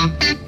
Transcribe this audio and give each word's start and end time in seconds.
Thank 0.00 0.22
you. 0.22 0.39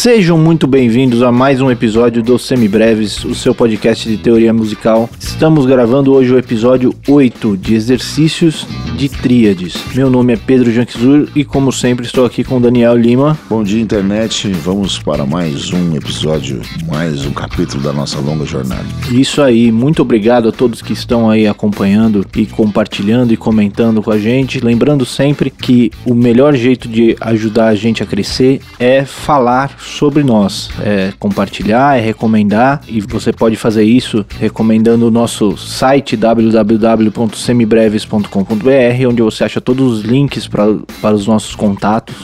Sejam 0.00 0.38
muito 0.38 0.66
bem-vindos 0.66 1.22
a 1.22 1.30
mais 1.30 1.60
um 1.60 1.70
episódio 1.70 2.22
do 2.22 2.38
Semibreves, 2.38 3.22
o 3.22 3.34
seu 3.34 3.54
podcast 3.54 4.08
de 4.08 4.16
teoria 4.16 4.50
musical. 4.50 5.10
Estamos 5.20 5.66
gravando 5.66 6.14
hoje 6.14 6.32
o 6.32 6.38
episódio 6.38 6.94
8 7.06 7.54
de 7.58 7.74
exercícios 7.74 8.66
de 8.96 9.10
tríades. 9.10 9.74
Meu 9.94 10.08
nome 10.08 10.32
é 10.32 10.36
Pedro 10.38 10.72
Janquizur 10.72 11.28
e, 11.36 11.44
como 11.44 11.70
sempre, 11.70 12.06
estou 12.06 12.24
aqui 12.24 12.42
com 12.42 12.58
Daniel 12.58 12.96
Lima. 12.96 13.38
Bom 13.46 13.62
dia, 13.62 13.78
internet. 13.78 14.50
Vamos 14.64 14.98
para 14.98 15.26
mais 15.26 15.70
um 15.70 15.94
episódio, 15.94 16.62
mais 16.88 17.26
um 17.26 17.32
capítulo 17.32 17.82
da 17.82 17.92
nossa 17.92 18.18
longa 18.20 18.46
jornada. 18.46 18.86
Isso 19.10 19.42
aí, 19.42 19.70
muito 19.70 20.00
obrigado 20.00 20.48
a 20.48 20.52
todos 20.52 20.80
que 20.80 20.94
estão 20.94 21.28
aí 21.28 21.46
acompanhando 21.46 22.24
e 22.34 22.46
compartilhando 22.46 23.34
e 23.34 23.36
comentando 23.36 24.00
com 24.00 24.10
a 24.10 24.18
gente. 24.18 24.60
Lembrando 24.60 25.04
sempre 25.04 25.50
que 25.50 25.90
o 26.06 26.14
melhor 26.14 26.54
jeito 26.54 26.88
de 26.88 27.14
ajudar 27.20 27.66
a 27.66 27.74
gente 27.74 28.02
a 28.02 28.06
crescer 28.06 28.62
é 28.78 29.04
falar 29.04 29.76
sobre 29.90 30.22
nós, 30.22 30.70
é 30.80 31.12
compartilhar, 31.18 31.98
é 31.98 32.00
recomendar 32.00 32.80
e 32.88 33.00
você 33.00 33.32
pode 33.32 33.56
fazer 33.56 33.82
isso 33.84 34.26
recomendando 34.38 35.06
o 35.06 35.10
nosso 35.10 35.56
site 35.56 36.14
www.semibreves.com.br, 36.16 39.08
onde 39.08 39.22
você 39.22 39.44
acha 39.44 39.60
todos 39.60 39.98
os 39.98 40.04
links 40.04 40.46
pra, 40.46 40.66
para 41.00 41.14
os 41.14 41.26
nossos 41.26 41.54
contatos, 41.54 42.14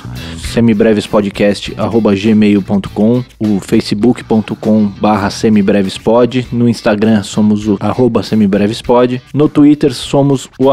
semibrevespodcast@gmail.com, 0.52 3.24
o 3.38 3.58
facebook.com/semibrevespod, 3.60 6.46
no 6.52 6.68
Instagram 6.68 7.22
somos 7.22 7.66
o 7.66 7.78
semibrevespod, 8.22 9.22
no 9.34 9.48
Twitter 9.48 9.94
somos 9.94 10.50
o 10.58 10.70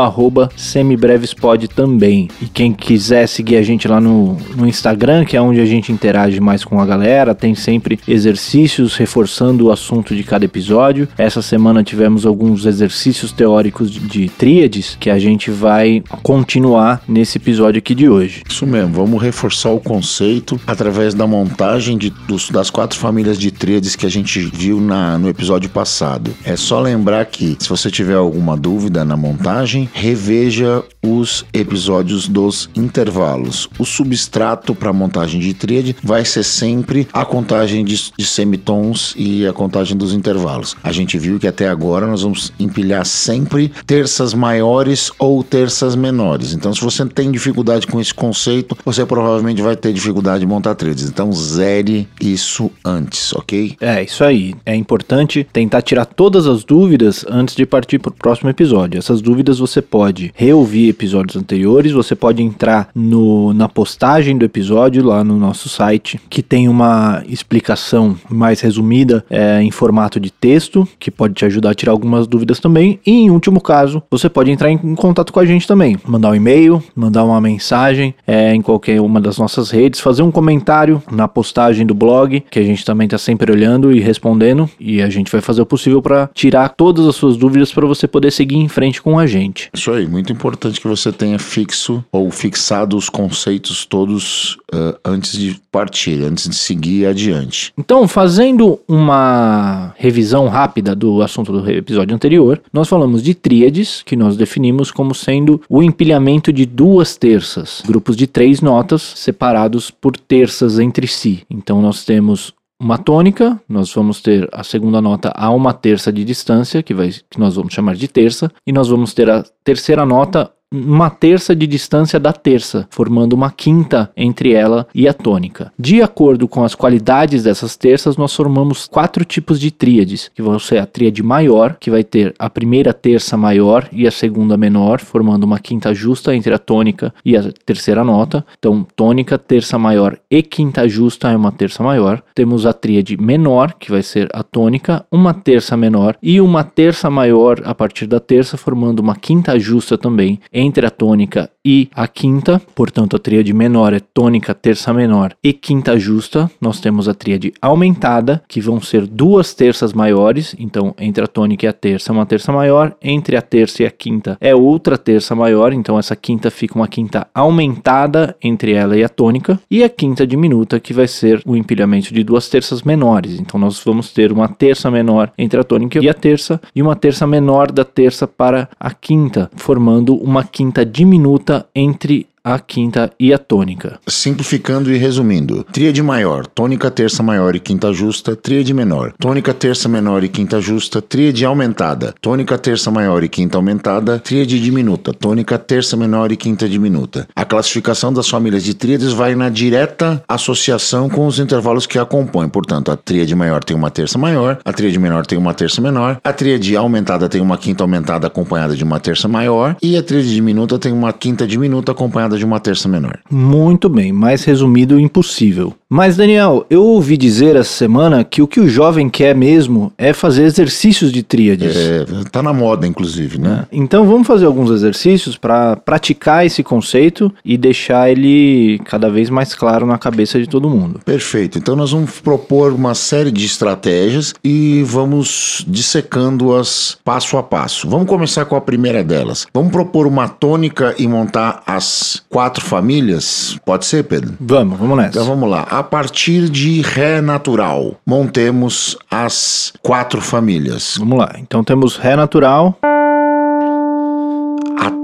semibrevespod 0.55 1.69
também. 1.69 2.29
E 2.41 2.45
quem 2.45 2.73
quiser 2.73 3.27
seguir 3.27 3.57
a 3.57 3.63
gente 3.63 3.87
lá 3.87 3.99
no, 3.99 4.37
no 4.55 4.67
Instagram, 4.67 5.25
que 5.25 5.35
é 5.37 5.41
onde 5.41 5.59
a 5.59 5.65
gente 5.65 5.91
interage 5.91 6.39
mais 6.39 6.63
com 6.63 6.79
a 6.79 6.82
galera, 6.85 7.33
tem 7.33 7.55
sempre 7.55 7.99
exercícios 8.07 8.95
reforçando 8.95 9.65
o 9.65 9.71
assunto 9.71 10.15
de 10.15 10.23
cada 10.23 10.45
episódio. 10.45 11.07
Essa 11.17 11.41
semana 11.41 11.83
tivemos 11.83 12.25
alguns 12.25 12.65
exercícios 12.65 13.31
teóricos 13.31 13.89
de, 13.89 13.99
de 13.99 14.29
tríades 14.29 14.97
que 14.99 15.09
a 15.09 15.17
gente 15.17 15.49
vai 15.49 16.03
continuar 16.21 17.01
nesse 17.07 17.37
episódio 17.37 17.79
aqui 17.79 17.95
de 17.95 18.09
hoje. 18.09 18.43
Isso 18.47 18.65
mesmo, 18.65 18.93
vamos 18.93 19.21
reforçar 19.21 19.69
o 19.69 19.79
conceito 19.79 20.59
através 20.67 21.13
da 21.13 21.25
montagem 21.25 21.97
de, 21.97 22.09
dos, 22.27 22.49
das 22.49 22.69
quatro 22.69 22.97
famílias 22.97 23.37
de 23.37 23.51
tríades 23.51 23.95
que 23.95 24.05
a 24.05 24.09
gente 24.09 24.39
viu 24.39 24.79
na, 24.81 25.17
no 25.17 25.29
episódio 25.29 25.69
passado. 25.69 26.31
É 26.43 26.55
só 26.55 26.79
lembrar 26.79 27.25
que, 27.25 27.55
se 27.59 27.69
você 27.69 27.89
tiver 27.89 28.15
alguma 28.15 28.57
dúvida 28.57 29.05
na 29.05 29.15
montagem, 29.15 29.89
reveja 29.93 30.83
os 31.01 31.45
episódios 31.53 32.27
dos 32.27 32.69
intervalos. 32.75 33.69
O 33.77 33.85
substrato 33.85 34.73
para 34.73 34.93
montagem 34.93 35.39
de 35.39 35.53
tríade 35.53 35.95
vai 36.01 36.23
ser 36.23 36.43
sempre 36.43 36.72
a 37.13 37.25
contagem 37.25 37.83
de, 37.83 38.11
de 38.17 38.25
semitons 38.25 39.13
e 39.17 39.45
a 39.45 39.53
contagem 39.53 39.97
dos 39.97 40.13
intervalos. 40.13 40.75
A 40.83 40.91
gente 40.91 41.17
viu 41.17 41.39
que 41.39 41.47
até 41.47 41.67
agora 41.67 42.07
nós 42.07 42.21
vamos 42.21 42.53
empilhar 42.59 43.05
sempre 43.05 43.71
terças 43.85 44.33
maiores 44.33 45.11
ou 45.19 45.43
terças 45.43 45.95
menores. 45.95 46.53
Então, 46.53 46.73
se 46.73 46.81
você 46.81 47.05
tem 47.05 47.31
dificuldade 47.31 47.87
com 47.87 47.99
esse 47.99 48.13
conceito, 48.13 48.77
você 48.85 49.05
provavelmente 49.05 49.61
vai 49.61 49.75
ter 49.75 49.93
dificuldade 49.93 50.41
de 50.41 50.45
montar 50.45 50.75
tríades. 50.75 51.09
Então, 51.09 51.31
zere 51.31 52.07
isso 52.21 52.71
antes, 52.83 53.33
ok? 53.33 53.75
É, 53.79 54.03
isso 54.03 54.23
aí. 54.23 54.55
É 54.65 54.75
importante 54.75 55.47
tentar 55.51 55.81
tirar 55.81 56.05
todas 56.05 56.47
as 56.47 56.63
dúvidas 56.63 57.25
antes 57.29 57.55
de 57.55 57.65
partir 57.65 57.99
para 57.99 58.09
o 58.09 58.13
próximo 58.13 58.49
episódio. 58.49 58.97
Essas 58.97 59.21
dúvidas 59.21 59.59
você 59.59 59.81
pode 59.81 60.31
reouvir 60.35 60.89
episódios 60.89 61.35
anteriores, 61.35 61.91
você 61.91 62.15
pode 62.15 62.41
entrar 62.41 62.89
no, 62.95 63.53
na 63.53 63.67
postagem 63.67 64.37
do 64.37 64.45
episódio 64.45 65.03
lá 65.03 65.23
no 65.23 65.37
nosso 65.37 65.69
site, 65.69 66.19
que 66.29 66.41
tem 66.41 66.62
uma 66.67 67.23
explicação 67.27 68.15
mais 68.29 68.61
resumida 68.61 69.25
é, 69.29 69.61
em 69.61 69.71
formato 69.71 70.19
de 70.19 70.31
texto, 70.31 70.87
que 70.99 71.11
pode 71.11 71.33
te 71.33 71.45
ajudar 71.45 71.71
a 71.71 71.75
tirar 71.75 71.91
algumas 71.91 72.27
dúvidas 72.27 72.59
também. 72.59 72.99
E 73.05 73.11
em 73.11 73.29
último 73.29 73.61
caso, 73.61 74.01
você 74.09 74.29
pode 74.29 74.51
entrar 74.51 74.69
em, 74.69 74.77
contato 74.95 75.33
com 75.33 75.39
a 75.39 75.45
gente 75.45 75.67
também, 75.67 75.97
mandar 76.05 76.31
um 76.31 76.35
e-mail, 76.35 76.83
mandar 76.95 77.23
uma 77.23 77.39
mensagem 77.41 78.13
é, 78.25 78.53
em 78.53 78.61
qualquer 78.61 79.01
uma 79.01 79.19
das 79.19 79.37
nossas 79.37 79.71
redes, 79.71 79.99
fazer 79.99 80.21
um 80.21 80.31
comentário 80.31 81.01
na 81.11 81.27
postagem 81.27 81.85
do 81.85 81.93
blog, 81.93 82.43
que 82.49 82.59
a 82.59 82.63
gente 82.63 82.85
também 82.85 83.05
está 83.05 83.17
sempre 83.17 83.51
olhando 83.51 83.91
e 83.91 83.99
respondendo, 83.99 84.69
e 84.79 85.01
a 85.01 85.09
gente 85.09 85.31
vai 85.31 85.41
fazer 85.41 85.61
o 85.61 85.65
possível 85.65 86.01
para 86.01 86.29
tirar 86.33 86.69
todas 86.69 87.05
as 87.07 87.15
suas 87.15 87.37
dúvidas 87.37 87.71
para 87.71 87.85
você 87.85 88.07
poder 88.07 88.31
seguir 88.31 88.57
em 88.57 88.67
frente 88.67 89.01
com 89.01 89.17
a 89.19 89.25
gente. 89.25 89.69
Isso 89.73 89.91
aí, 89.91 90.07
muito 90.07 90.31
importante 90.31 90.79
que 90.79 90.87
você 90.87 91.11
tenha 91.11 91.39
fixo 91.39 92.03
ou 92.11 92.29
fixado 92.31 92.97
os 92.97 93.09
conceitos 93.09 93.85
todos 93.85 94.57
uh, 94.73 94.97
antes 95.03 95.37
de 95.37 95.59
partir, 95.71 96.23
antes 96.23 96.47
seguir 96.53 97.05
adiante. 97.05 97.73
Então, 97.77 98.07
fazendo 98.07 98.79
uma 98.87 99.93
revisão 99.97 100.47
rápida 100.47 100.95
do 100.95 101.21
assunto 101.21 101.51
do 101.51 101.69
episódio 101.69 102.15
anterior, 102.15 102.61
nós 102.71 102.87
falamos 102.87 103.21
de 103.21 103.33
tríades, 103.33 104.01
que 104.05 104.15
nós 104.15 104.37
definimos 104.37 104.91
como 104.91 105.13
sendo 105.13 105.61
o 105.69 105.81
empilhamento 105.81 106.51
de 106.51 106.65
duas 106.65 107.15
terças, 107.15 107.81
grupos 107.85 108.15
de 108.15 108.27
três 108.27 108.61
notas 108.61 109.01
separados 109.01 109.91
por 109.91 110.15
terças 110.15 110.79
entre 110.79 111.07
si. 111.07 111.43
Então, 111.49 111.81
nós 111.81 112.05
temos 112.05 112.53
uma 112.83 112.97
tônica, 112.97 113.59
nós 113.67 113.93
vamos 113.93 114.21
ter 114.21 114.47
a 114.51 114.63
segunda 114.63 115.01
nota 115.01 115.31
a 115.35 115.49
uma 115.51 115.73
terça 115.73 116.11
de 116.11 116.25
distância, 116.25 116.83
que, 116.83 116.93
vai, 116.93 117.11
que 117.29 117.39
nós 117.39 117.55
vamos 117.55 117.73
chamar 117.73 117.95
de 117.95 118.07
terça, 118.07 118.51
e 118.67 118.73
nós 118.73 118.89
vamos 118.89 119.13
ter 119.13 119.29
a 119.29 119.43
terceira 119.63 120.05
nota 120.05 120.51
uma 120.73 121.09
terça 121.09 121.55
de 121.55 121.67
distância 121.67 122.19
da 122.19 122.33
terça, 122.33 122.87
formando 122.89 123.33
uma 123.33 123.51
quinta 123.51 124.11
entre 124.17 124.53
ela 124.53 124.87
e 124.93 125.07
a 125.07 125.13
tônica. 125.13 125.71
De 125.77 126.01
acordo 126.01 126.47
com 126.47 126.63
as 126.63 126.73
qualidades 126.73 127.43
dessas 127.43 127.77
terças, 127.77 128.17
nós 128.17 128.35
formamos 128.35 128.87
quatro 128.87 129.23
tipos 129.23 129.59
de 129.59 129.69
tríades, 129.69 130.31
que 130.33 130.41
vão 130.41 130.57
ser 130.57 130.79
a 130.79 130.85
tríade 130.85 131.21
maior, 131.21 131.77
que 131.79 131.91
vai 131.91 132.03
ter 132.03 132.33
a 132.39 132.49
primeira 132.49 132.93
terça 132.93 133.37
maior 133.37 133.87
e 133.91 134.07
a 134.07 134.11
segunda 134.11 134.57
menor, 134.57 134.99
formando 134.99 135.43
uma 135.43 135.59
quinta 135.59 135.93
justa 135.93 136.35
entre 136.35 136.53
a 136.53 136.57
tônica 136.57 137.13
e 137.23 137.37
a 137.37 137.43
terceira 137.65 138.03
nota. 138.03 138.43
Então, 138.57 138.85
tônica, 138.95 139.37
terça 139.37 139.77
maior 139.77 140.17
e 140.29 140.41
quinta 140.41 140.87
justa 140.87 141.29
é 141.29 141.35
uma 141.35 141.51
terça 141.51 141.83
maior. 141.83 142.23
Temos 142.33 142.65
a 142.65 142.73
tríade 142.73 143.15
menor, 143.17 143.73
que 143.73 143.91
vai 143.91 144.01
ser 144.01 144.27
a 144.33 144.41
tônica, 144.41 145.05
uma 145.11 145.33
terça 145.33 145.77
menor 145.77 146.15
e 146.21 146.41
uma 146.41 146.63
terça 146.63 147.09
maior 147.09 147.61
a 147.63 147.75
partir 147.75 148.07
da 148.07 148.19
terça, 148.19 148.57
formando 148.57 148.99
uma 148.99 149.15
quinta 149.15 149.59
justa 149.59 149.97
também 149.97 150.39
entre 150.63 150.85
a 150.85 150.89
tônica 150.89 151.49
e 151.65 151.89
a 151.93 152.07
quinta, 152.07 152.61
portanto 152.73 153.15
a 153.15 153.19
tríade 153.19 153.53
menor 153.53 153.93
é 153.93 153.99
tônica, 153.99 154.53
terça 154.53 154.93
menor 154.93 155.33
e 155.43 155.51
quinta 155.51 155.99
justa. 155.99 156.49
Nós 156.59 156.79
temos 156.79 157.09
a 157.09 157.13
tríade 157.13 157.53
aumentada, 157.61 158.41
que 158.47 158.61
vão 158.61 158.81
ser 158.81 159.05
duas 159.05 159.53
terças 159.53 159.93
maiores, 159.93 160.55
então 160.57 160.95
entre 160.97 161.23
a 161.23 161.27
tônica 161.27 161.65
e 161.65 161.69
a 161.69 161.73
terça 161.73 162.11
é 162.11 162.13
uma 162.13 162.25
terça 162.25 162.51
maior, 162.51 162.95
entre 163.01 163.35
a 163.35 163.41
terça 163.41 163.83
e 163.83 163.85
a 163.85 163.91
quinta 163.91 164.37
é 164.39 164.55
outra 164.55 164.97
terça 164.97 165.35
maior, 165.35 165.73
então 165.73 165.99
essa 165.99 166.15
quinta 166.15 166.49
fica 166.49 166.75
uma 166.75 166.87
quinta 166.87 167.27
aumentada 167.33 168.35
entre 168.41 168.73
ela 168.73 168.97
e 168.97 169.03
a 169.03 169.09
tônica, 169.09 169.59
e 169.69 169.83
a 169.83 169.89
quinta 169.89 170.25
diminuta, 170.25 170.79
que 170.79 170.93
vai 170.93 171.07
ser 171.07 171.41
o 171.45 171.57
empilhamento 171.57 172.13
de 172.13 172.23
duas 172.23 172.47
terças 172.47 172.83
menores. 172.83 173.39
Então 173.39 173.59
nós 173.59 173.81
vamos 173.83 174.11
ter 174.11 174.31
uma 174.31 174.47
terça 174.47 174.89
menor 174.89 175.31
entre 175.37 175.59
a 175.59 175.63
tônica 175.63 175.99
e 175.99 176.09
a 176.09 176.13
terça 176.13 176.61
e 176.73 176.81
uma 176.81 176.95
terça 176.95 177.27
menor 177.27 177.71
da 177.71 177.83
terça 177.83 178.27
para 178.27 178.69
a 178.79 178.91
quinta, 178.91 179.49
formando 179.55 180.15
uma 180.15 180.43
quinta 180.53 180.85
diminuta 180.85 181.67
entre 181.73 182.27
a 182.43 182.59
quinta 182.59 183.09
e 183.17 183.33
a 183.33 183.37
tônica. 183.37 183.99
Simplificando 184.05 184.91
e 184.91 184.97
resumindo: 184.97 185.63
tríade 185.71 186.03
maior, 186.03 186.45
tônica 186.45 186.91
terça 186.91 187.23
maior 187.23 187.55
e 187.55 187.59
quinta 187.59 187.93
justa, 187.93 188.35
tríade 188.35 188.73
menor, 188.73 189.13
tônica 189.17 189.53
terça 189.53 189.87
menor 189.87 190.23
e 190.23 190.27
quinta 190.27 190.59
justa, 190.59 191.01
tríade 191.01 191.45
aumentada, 191.45 192.13
tônica 192.19 192.57
terça 192.57 192.91
maior 192.91 193.23
e 193.23 193.29
quinta 193.29 193.57
aumentada, 193.57 194.19
tríade 194.19 194.59
diminuta, 194.59 195.13
tônica 195.13 195.57
terça 195.57 195.95
menor 195.95 196.31
e 196.33 196.37
quinta 196.37 196.67
diminuta. 196.67 197.27
A 197.33 197.45
classificação 197.45 198.11
das 198.11 198.27
famílias 198.27 198.63
de 198.63 198.73
tríades 198.73 199.13
vai 199.13 199.35
na 199.35 199.47
direta 199.49 200.21
associação 200.27 201.09
com 201.09 201.25
os 201.25 201.39
intervalos 201.39 201.85
que 201.85 201.97
a 201.97 202.05
compõem. 202.05 202.49
Portanto, 202.49 202.91
a 202.91 202.97
tríade 202.97 203.33
maior 203.35 203.63
tem 203.63 203.75
uma 203.75 203.89
terça 203.89 204.17
maior, 204.17 204.59
a 204.65 204.73
tríade 204.73 204.99
menor 204.99 205.25
tem 205.25 205.37
uma 205.37 205.53
terça 205.53 205.79
menor, 205.79 206.19
a 206.21 206.33
tríade 206.33 206.75
aumentada 206.75 207.29
tem 207.29 207.39
uma 207.39 207.57
quinta 207.57 207.83
aumentada 207.83 208.27
acompanhada 208.27 208.75
de 208.75 208.83
uma 208.83 208.99
terça 208.99 209.29
maior 209.29 209.77
e 209.81 209.95
a 209.95 210.03
tríade 210.03 210.33
diminuta 210.33 210.77
tem 210.77 210.91
uma 210.91 211.13
quinta 211.13 211.47
diminuta 211.47 211.93
acompanhada 211.93 212.32
de 212.37 212.45
uma 212.45 212.59
terça 212.59 212.87
menor. 212.87 213.19
Muito 213.29 213.89
bem, 213.89 214.11
mais 214.11 214.43
resumido 214.43 214.99
impossível. 214.99 215.73
Mas, 215.95 216.17
Daniel, 216.17 216.65
eu 216.71 216.83
ouvi 216.83 217.15
dizer 217.15 217.55
essa 217.55 217.69
semana 217.69 218.23
que 218.23 218.41
o 218.41 218.47
que 218.47 218.59
o 218.59 218.67
jovem 218.67 219.07
quer 219.07 219.35
mesmo 219.35 219.93
é 219.95 220.11
fazer 220.11 220.41
exercícios 220.45 221.11
de 221.11 221.21
tríades. 221.21 221.75
É, 221.77 222.03
tá 222.31 222.41
na 222.41 222.51
moda, 222.51 222.87
inclusive, 222.87 223.37
né? 223.37 223.67
Então 223.71 224.03
vamos 224.07 224.25
fazer 224.25 224.47
alguns 224.47 224.71
exercícios 224.71 225.37
para 225.37 225.75
praticar 225.75 226.47
esse 226.47 226.63
conceito 226.63 227.31
e 227.45 227.59
deixar 227.59 228.09
ele 228.09 228.81
cada 228.85 229.07
vez 229.07 229.29
mais 229.29 229.53
claro 229.53 229.85
na 229.85 229.99
cabeça 229.99 230.39
de 230.39 230.47
todo 230.47 230.67
mundo. 230.67 230.99
Perfeito. 231.05 231.59
Então 231.59 231.75
nós 231.75 231.91
vamos 231.91 232.19
propor 232.19 232.73
uma 232.73 232.95
série 232.95 233.29
de 233.29 233.45
estratégias 233.45 234.33
e 234.43 234.81
vamos 234.87 235.63
dissecando-as 235.67 236.97
passo 237.05 237.37
a 237.37 237.43
passo. 237.43 237.87
Vamos 237.87 238.07
começar 238.07 238.45
com 238.45 238.55
a 238.55 238.61
primeira 238.61 239.03
delas. 239.03 239.45
Vamos 239.53 239.71
propor 239.71 240.07
uma 240.07 240.27
tônica 240.27 240.95
e 240.97 241.07
montar 241.07 241.61
as 241.67 242.23
quatro 242.27 242.65
famílias? 242.65 243.59
Pode 243.63 243.85
ser, 243.85 244.05
Pedro? 244.05 244.33
Vamos, 244.39 244.79
vamos 244.79 244.97
nessa. 244.97 245.09
Então 245.09 245.25
vamos 245.25 245.47
lá. 245.47 245.67
A 245.69 245.82
partir 245.83 246.49
de 246.49 246.81
Ré 246.81 247.21
natural, 247.21 247.95
montemos 248.05 248.97
as 249.09 249.73
quatro 249.81 250.21
famílias. 250.21 250.95
Vamos 250.97 251.19
lá. 251.19 251.33
Então 251.37 251.63
temos 251.63 251.97
Ré 251.97 252.15
natural, 252.15 252.77
A 252.81 253.02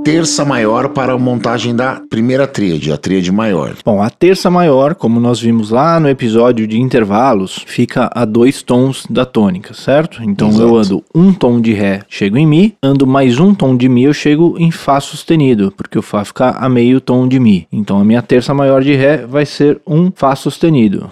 terça 0.03 0.45
maior 0.45 0.89
para 0.89 1.13
a 1.13 1.17
montagem 1.17 1.75
da 1.75 2.01
primeira 2.09 2.47
tríade, 2.47 2.91
a 2.91 2.97
tríade 2.97 3.31
maior. 3.31 3.75
Bom, 3.83 4.01
a 4.01 4.09
terça 4.09 4.49
maior, 4.49 4.95
como 4.95 5.19
nós 5.19 5.39
vimos 5.39 5.69
lá 5.69 5.99
no 5.99 6.09
episódio 6.09 6.67
de 6.67 6.79
intervalos, 6.79 7.63
fica 7.67 8.09
a 8.13 8.25
dois 8.25 8.61
tons 8.61 9.05
da 9.09 9.25
tônica, 9.25 9.73
certo? 9.73 10.23
Então 10.23 10.49
Exato. 10.49 10.63
eu 10.63 10.77
ando 10.77 11.03
um 11.13 11.33
tom 11.33 11.59
de 11.59 11.73
Ré, 11.73 12.01
chego 12.07 12.37
em 12.37 12.47
Mi, 12.47 12.75
ando 12.81 13.05
mais 13.05 13.39
um 13.39 13.53
tom 13.53 13.75
de 13.75 13.89
Mi, 13.89 14.03
eu 14.03 14.13
chego 14.13 14.55
em 14.57 14.71
Fá 14.71 14.99
sustenido, 14.99 15.73
porque 15.75 15.97
o 15.97 16.01
Fá 16.01 16.23
fica 16.23 16.51
a 16.51 16.69
meio 16.69 17.01
tom 17.01 17.27
de 17.27 17.39
Mi. 17.39 17.67
Então 17.71 17.99
a 17.99 18.05
minha 18.05 18.21
terça 18.21 18.53
maior 18.53 18.81
de 18.81 18.95
Ré 18.95 19.25
vai 19.25 19.45
ser 19.45 19.79
um 19.85 20.11
Fá 20.15 20.35
sustenido. 20.35 21.09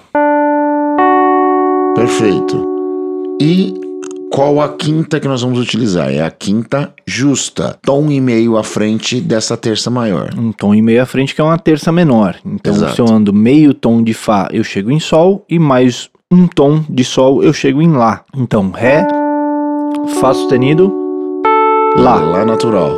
Perfeito. 1.95 2.65
E 3.41 3.86
qual 4.31 4.61
a 4.61 4.69
quinta 4.69 5.19
que 5.19 5.27
nós 5.27 5.41
vamos 5.41 5.59
utilizar? 5.59 6.09
É 6.09 6.21
a 6.21 6.29
quinta 6.29 6.93
justa, 7.05 7.77
tom 7.81 8.11
e 8.11 8.19
meio 8.19 8.57
à 8.57 8.63
frente 8.63 9.19
dessa 9.21 9.55
terça 9.57 9.89
maior. 9.89 10.29
Um 10.37 10.51
tom 10.51 10.75
e 10.75 10.81
meio 10.81 11.01
à 11.01 11.05
frente, 11.05 11.33
que 11.33 11.41
é 11.41 11.43
uma 11.43 11.57
terça 11.57 11.91
menor. 11.91 12.35
Então 12.45 12.73
Exato. 12.73 12.95
se 12.95 13.01
eu 13.01 13.07
ando 13.07 13.33
meio 13.33 13.73
tom 13.73 14.03
de 14.03 14.13
Fá, 14.13 14.47
eu 14.51 14.63
chego 14.63 14.91
em 14.91 14.99
Sol, 14.99 15.45
e 15.49 15.57
mais 15.57 16.09
um 16.31 16.47
tom 16.47 16.83
de 16.89 17.03
Sol, 17.03 17.43
eu 17.43 17.53
chego 17.53 17.81
em 17.81 17.91
Lá. 17.91 18.23
Então 18.35 18.69
Ré, 18.71 19.07
Fá 20.19 20.33
sustenido, 20.33 20.93
Lá. 21.97 22.15
Lá 22.15 22.45
natural. 22.45 22.91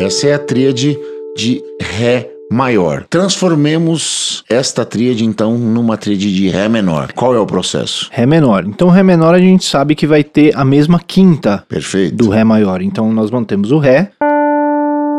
Essa 0.00 0.28
é 0.28 0.34
a 0.34 0.38
tríade 0.38 0.96
de 1.36 1.60
Ré 1.80 2.37
maior. 2.50 3.04
Transformemos 3.08 4.44
esta 4.48 4.84
tríade 4.84 5.24
então 5.24 5.56
numa 5.56 5.96
tríade 5.96 6.34
de 6.34 6.48
Ré 6.48 6.68
menor. 6.68 7.12
Qual 7.12 7.34
é 7.34 7.38
o 7.38 7.46
processo? 7.46 8.08
Ré 8.10 8.26
menor. 8.26 8.64
Então, 8.66 8.88
Ré 8.88 9.02
menor 9.02 9.34
a 9.34 9.38
gente 9.38 9.64
sabe 9.64 9.94
que 9.94 10.06
vai 10.06 10.24
ter 10.24 10.56
a 10.56 10.64
mesma 10.64 10.98
quinta 10.98 11.64
Perfeito. 11.68 12.16
do 12.16 12.30
Ré 12.30 12.44
maior. 12.44 12.80
Então, 12.82 13.12
nós 13.12 13.30
mantemos 13.30 13.70
o 13.70 13.78
Ré 13.78 14.10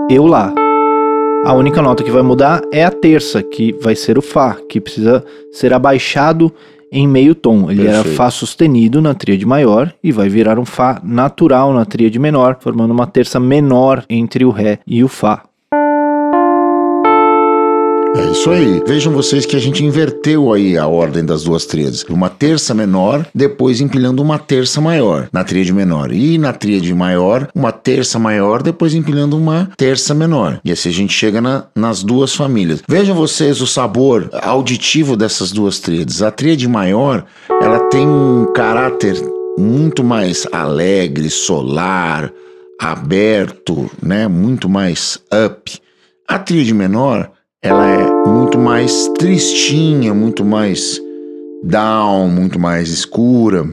e 0.09 0.19
o 0.19 0.25
Lá. 0.25 0.53
A 1.45 1.53
única 1.53 1.81
nota 1.81 2.03
que 2.03 2.11
vai 2.11 2.21
mudar 2.21 2.61
é 2.71 2.83
a 2.83 2.91
terça, 2.91 3.41
que 3.41 3.73
vai 3.81 3.95
ser 3.95 4.17
o 4.17 4.21
Fá, 4.21 4.57
que 4.67 4.81
precisa 4.81 5.23
ser 5.53 5.73
abaixado 5.73 6.51
em 6.91 7.07
meio 7.07 7.33
tom. 7.33 7.71
Ele 7.71 7.83
era 7.83 7.97
Perfeito. 7.97 8.17
Fá 8.17 8.29
sustenido 8.29 9.01
na 9.01 9.13
tríade 9.13 9.45
maior 9.45 9.93
e 10.03 10.11
vai 10.11 10.27
virar 10.27 10.59
um 10.59 10.65
Fá 10.65 10.99
natural 11.03 11.73
na 11.73 11.85
tríade 11.85 12.19
menor, 12.19 12.57
formando 12.59 12.91
uma 12.91 13.07
terça 13.07 13.39
menor 13.39 14.03
entre 14.09 14.43
o 14.43 14.49
Ré 14.49 14.79
e 14.85 15.03
o 15.03 15.07
Fá. 15.07 15.43
É 18.15 18.31
isso 18.31 18.49
aí. 18.49 18.81
Vejam 18.85 19.13
vocês 19.13 19.45
que 19.45 19.55
a 19.55 19.59
gente 19.59 19.83
inverteu 19.83 20.51
aí 20.53 20.77
a 20.77 20.87
ordem 20.87 21.23
das 21.23 21.43
duas 21.43 21.65
tríades. 21.65 22.03
Uma 22.09 22.29
terça 22.29 22.73
menor, 22.73 23.25
depois 23.33 23.79
empilhando 23.81 24.21
uma 24.21 24.37
terça 24.39 24.81
maior 24.81 25.29
na 25.31 25.43
tríade 25.43 25.71
menor. 25.73 26.11
E 26.11 26.37
na 26.37 26.51
tríade 26.53 26.93
maior, 26.93 27.47
uma 27.53 27.71
terça 27.71 28.17
maior, 28.19 28.61
depois 28.61 28.93
empilhando 28.93 29.37
uma 29.37 29.69
terça 29.77 30.13
menor. 30.13 30.59
E 30.65 30.71
assim 30.71 30.89
a 30.89 30.93
gente 30.93 31.13
chega 31.13 31.39
na- 31.39 31.65
nas 31.75 32.03
duas 32.03 32.33
famílias. 32.35 32.81
Vejam 32.87 33.15
vocês 33.15 33.61
o 33.61 33.67
sabor 33.67 34.29
auditivo 34.41 35.15
dessas 35.15 35.51
duas 35.51 35.79
tríades. 35.79 36.21
A 36.21 36.31
tríade 36.31 36.67
maior, 36.67 37.25
ela 37.61 37.79
tem 37.89 38.07
um 38.07 38.51
caráter 38.53 39.15
muito 39.57 40.03
mais 40.03 40.47
alegre, 40.51 41.29
solar, 41.29 42.31
aberto, 42.81 43.89
né? 44.01 44.27
Muito 44.27 44.67
mais 44.69 45.19
up. 45.45 45.79
A 46.27 46.37
tríade 46.39 46.73
menor, 46.73 47.31
ela 47.61 47.87
é 47.89 48.27
muito 48.27 48.57
mais 48.57 49.09
tristinha, 49.17 50.13
muito 50.13 50.45
mais 50.45 50.99
down, 51.63 52.29
muito 52.29 52.57
mais 52.57 52.89
escura. 52.89 53.65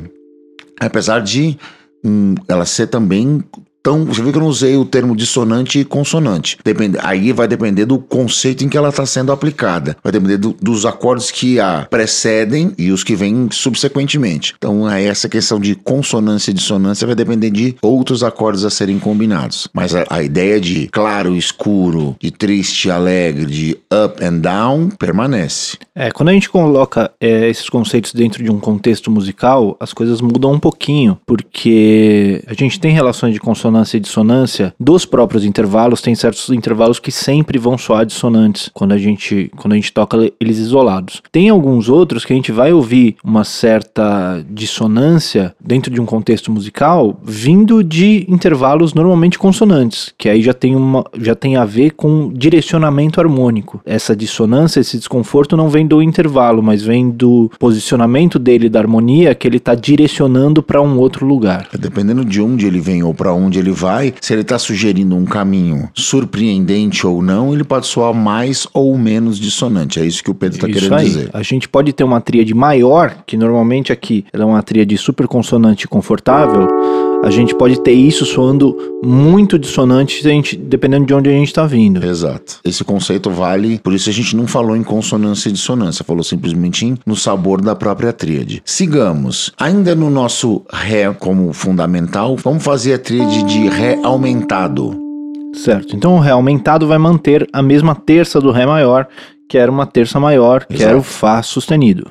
Apesar 0.81 1.21
de 1.21 1.56
hum, 2.05 2.35
ela 2.49 2.65
ser 2.67 2.88
também 2.88 3.43
tão. 3.87 4.05
Você 4.05 4.21
viu 4.21 4.33
que 4.33 4.38
eu 4.38 4.43
não 4.43 4.49
usei 4.49 4.77
o 4.77 4.85
termo 4.85 5.15
dissonante 5.15 5.79
e 5.79 5.85
consonante. 5.85 6.59
Depende, 6.65 6.99
aí 7.00 7.31
vai 7.31 7.47
depender 7.47 7.85
do 7.85 8.00
conceito 8.00 8.65
em 8.65 8.69
que 8.69 8.77
ela 8.77 8.88
está 8.88 9.06
sendo 9.06 9.31
aplicada. 9.31 9.97
Vai 10.03 10.11
depender 10.12 10.38
do- 10.38 10.56
dos 10.61 10.85
acordes 10.85 11.31
que 11.31 11.61
a 11.61 11.87
precedem 11.88 12.73
e 12.77 12.91
os 12.91 13.05
que 13.05 13.15
vêm 13.15 13.49
subsequentemente. 13.53 14.55
Então, 14.59 14.87
aí 14.87 15.05
essa 15.06 15.29
questão 15.29 15.61
de 15.61 15.77
consonância 15.77 16.50
e 16.50 16.55
dissonância 16.55 17.06
vai 17.06 17.15
depender 17.15 17.50
de 17.50 17.77
outros 17.81 18.25
acordes 18.25 18.65
a 18.65 18.71
serem 18.71 18.99
combinados. 18.99 19.69
Mas 19.73 19.94
a, 19.94 20.05
a 20.11 20.21
ideia 20.21 20.61
de 20.61 20.88
claro, 20.88 21.37
escuro, 21.37 22.17
de 22.21 22.33
triste, 22.33 22.91
alegre, 22.91 23.47
de 23.47 23.79
up 24.05 24.25
and 24.25 24.38
down 24.38 24.88
permanece. 24.99 25.77
É, 25.94 26.11
quando 26.11 26.31
a 26.31 26.33
gente 26.33 26.50
coloca 26.50 27.11
é, 27.21 27.49
esses 27.49 27.69
conceitos 27.69 28.12
dentro 28.12 28.43
de 28.43 28.50
um 28.50 28.59
contexto 28.59 29.11
musical, 29.11 29.77
as 29.79 29.93
coisas 29.93 30.21
mudam 30.21 30.53
um 30.53 30.59
pouquinho, 30.59 31.19
porque 31.25 32.43
a 32.49 32.53
gente 32.55 32.81
tem 32.81 32.93
relações 32.93 33.33
de 33.33 33.38
consonância 33.41 33.75
e 33.94 34.00
dissonância 34.00 34.75
dos 34.78 35.05
próprios 35.05 35.44
intervalos, 35.44 36.00
tem 36.00 36.14
certos 36.14 36.50
intervalos 36.50 36.99
que 36.99 37.12
sempre 37.12 37.58
vão 37.58 37.76
soar 37.76 38.06
dissonantes 38.06 38.70
quando 38.73 38.93
a 38.93 38.99
gente, 38.99 39.50
quando 39.56 39.73
a 39.73 39.76
gente 39.76 39.93
toca 39.93 40.31
eles 40.40 40.58
isolados. 40.58 41.23
Tem 41.31 41.49
alguns 41.49 41.88
outros 41.88 42.25
que 42.25 42.32
a 42.32 42.37
gente 42.37 42.52
vai 42.52 42.73
ouvir 42.73 43.17
uma 43.25 43.44
certa 43.44 44.44
dissonância 44.50 45.55
dentro 45.61 45.93
de 45.93 46.00
um 46.00 46.06
contexto 46.06 46.50
musical 46.50 47.19
vindo 47.23 47.82
de 47.82 48.25
intervalos 48.28 48.94
normalmente 48.94 49.38
consonantes, 49.38 50.12
que 50.17 50.28
aí 50.28 50.43
já 50.43 50.55
tem, 50.55 50.75
uma, 50.75 51.05
já 51.19 51.34
tem 51.34 51.56
a 51.56 51.64
ver 51.64 51.93
com 51.93 52.32
direcionamento 52.32 53.20
harmônico. 53.20 53.81
Essa 53.84 54.14
dissonância, 54.14 54.81
esse 54.81 54.96
desconforto 54.99 55.56
não 55.56 55.69
vem 55.69 55.87
do 55.87 56.02
intervalo, 56.02 56.62
mas 56.62 56.82
vem 56.82 57.11
do 57.11 57.50
posicionamento 57.58 58.38
dele, 58.38 58.69
da 58.69 58.81
harmonia, 58.81 59.34
que 59.34 59.46
ele 59.46 59.58
está 59.58 59.75
direcionando 59.75 60.62
para 60.62 60.81
um 60.81 60.99
outro 60.99 61.26
lugar. 61.26 61.69
Dependendo 61.78 62.25
de 62.25 62.40
onde 62.40 62.67
ele 62.67 62.81
vem 62.81 63.02
ou 63.02 63.14
para 63.14 63.32
onde 63.32 63.58
ele 63.58 63.65
vai, 63.70 64.14
se 64.20 64.32
ele 64.32 64.42
está 64.42 64.58
sugerindo 64.58 65.16
um 65.16 65.24
caminho 65.24 65.88
surpreendente 65.94 67.06
ou 67.06 67.22
não, 67.22 67.52
ele 67.52 67.64
pode 67.64 67.86
soar 67.86 68.14
mais 68.14 68.66
ou 68.72 68.96
menos 68.96 69.38
dissonante. 69.38 70.00
É 70.00 70.04
isso 70.04 70.22
que 70.22 70.30
o 70.30 70.34
Pedro 70.34 70.56
está 70.56 70.68
querendo 70.68 70.94
aí. 70.94 71.06
dizer. 71.06 71.30
A 71.32 71.42
gente 71.42 71.68
pode 71.68 71.92
ter 71.92 72.04
uma 72.04 72.20
tríade 72.20 72.54
maior, 72.54 73.16
que 73.26 73.36
normalmente 73.36 73.92
aqui 73.92 74.24
ela 74.32 74.44
é 74.44 74.46
uma 74.46 74.62
tríade 74.62 74.96
super 74.96 75.26
consonante 75.26 75.84
e 75.84 75.88
confortável. 75.88 76.68
A 77.24 77.30
gente 77.30 77.54
pode 77.54 77.80
ter 77.80 77.92
isso 77.92 78.24
soando 78.24 78.76
muito 79.04 79.58
dissonante, 79.58 80.22
gente, 80.22 80.56
dependendo 80.56 81.06
de 81.06 81.14
onde 81.14 81.28
a 81.28 81.32
gente 81.32 81.49
está 81.49 81.66
vindo. 81.66 82.04
Exato. 82.04 82.61
Esse 82.64 82.85
conceito 82.85 83.30
vale, 83.30 83.78
por 83.80 83.92
isso 83.92 84.08
a 84.08 84.12
gente 84.12 84.37
não 84.37 84.46
falou 84.46 84.76
em 84.76 84.85
consonância 84.85 85.49
e 85.49 85.52
dissonância, 85.52 86.04
falou 86.04 86.23
simplesmente 86.23 86.94
no 87.04 87.16
sabor 87.16 87.61
da 87.61 87.75
própria 87.75 88.12
tríade. 88.12 88.62
Sigamos. 88.64 89.52
Ainda 89.58 89.94
no 89.94 90.08
nosso 90.08 90.62
Ré 90.73 91.12
como 91.12 91.52
fundamental, 91.52 92.37
vamos 92.37 92.62
fazer 92.62 92.94
a 92.94 92.99
tríade 92.99 93.42
de 93.42 93.66
Ré 93.68 93.99
aumentado. 94.02 94.96
Certo. 95.54 95.96
Então 95.96 96.16
o 96.16 96.20
Ré 96.20 96.30
aumentado 96.30 96.87
vai 96.87 96.99
manter 96.99 97.49
a 97.52 97.62
mesma 97.62 97.94
terça 97.94 98.40
do 98.40 98.52
Ré 98.52 98.66
maior, 98.66 99.08
que 99.49 99.58
era 99.58 99.70
uma 99.70 99.87
terça 99.87 100.20
maior, 100.20 100.64
que 100.64 100.75
Exato. 100.75 100.90
era 100.90 100.99
o 100.99 101.02
Fá 101.02 101.42
sustenido. 101.42 102.11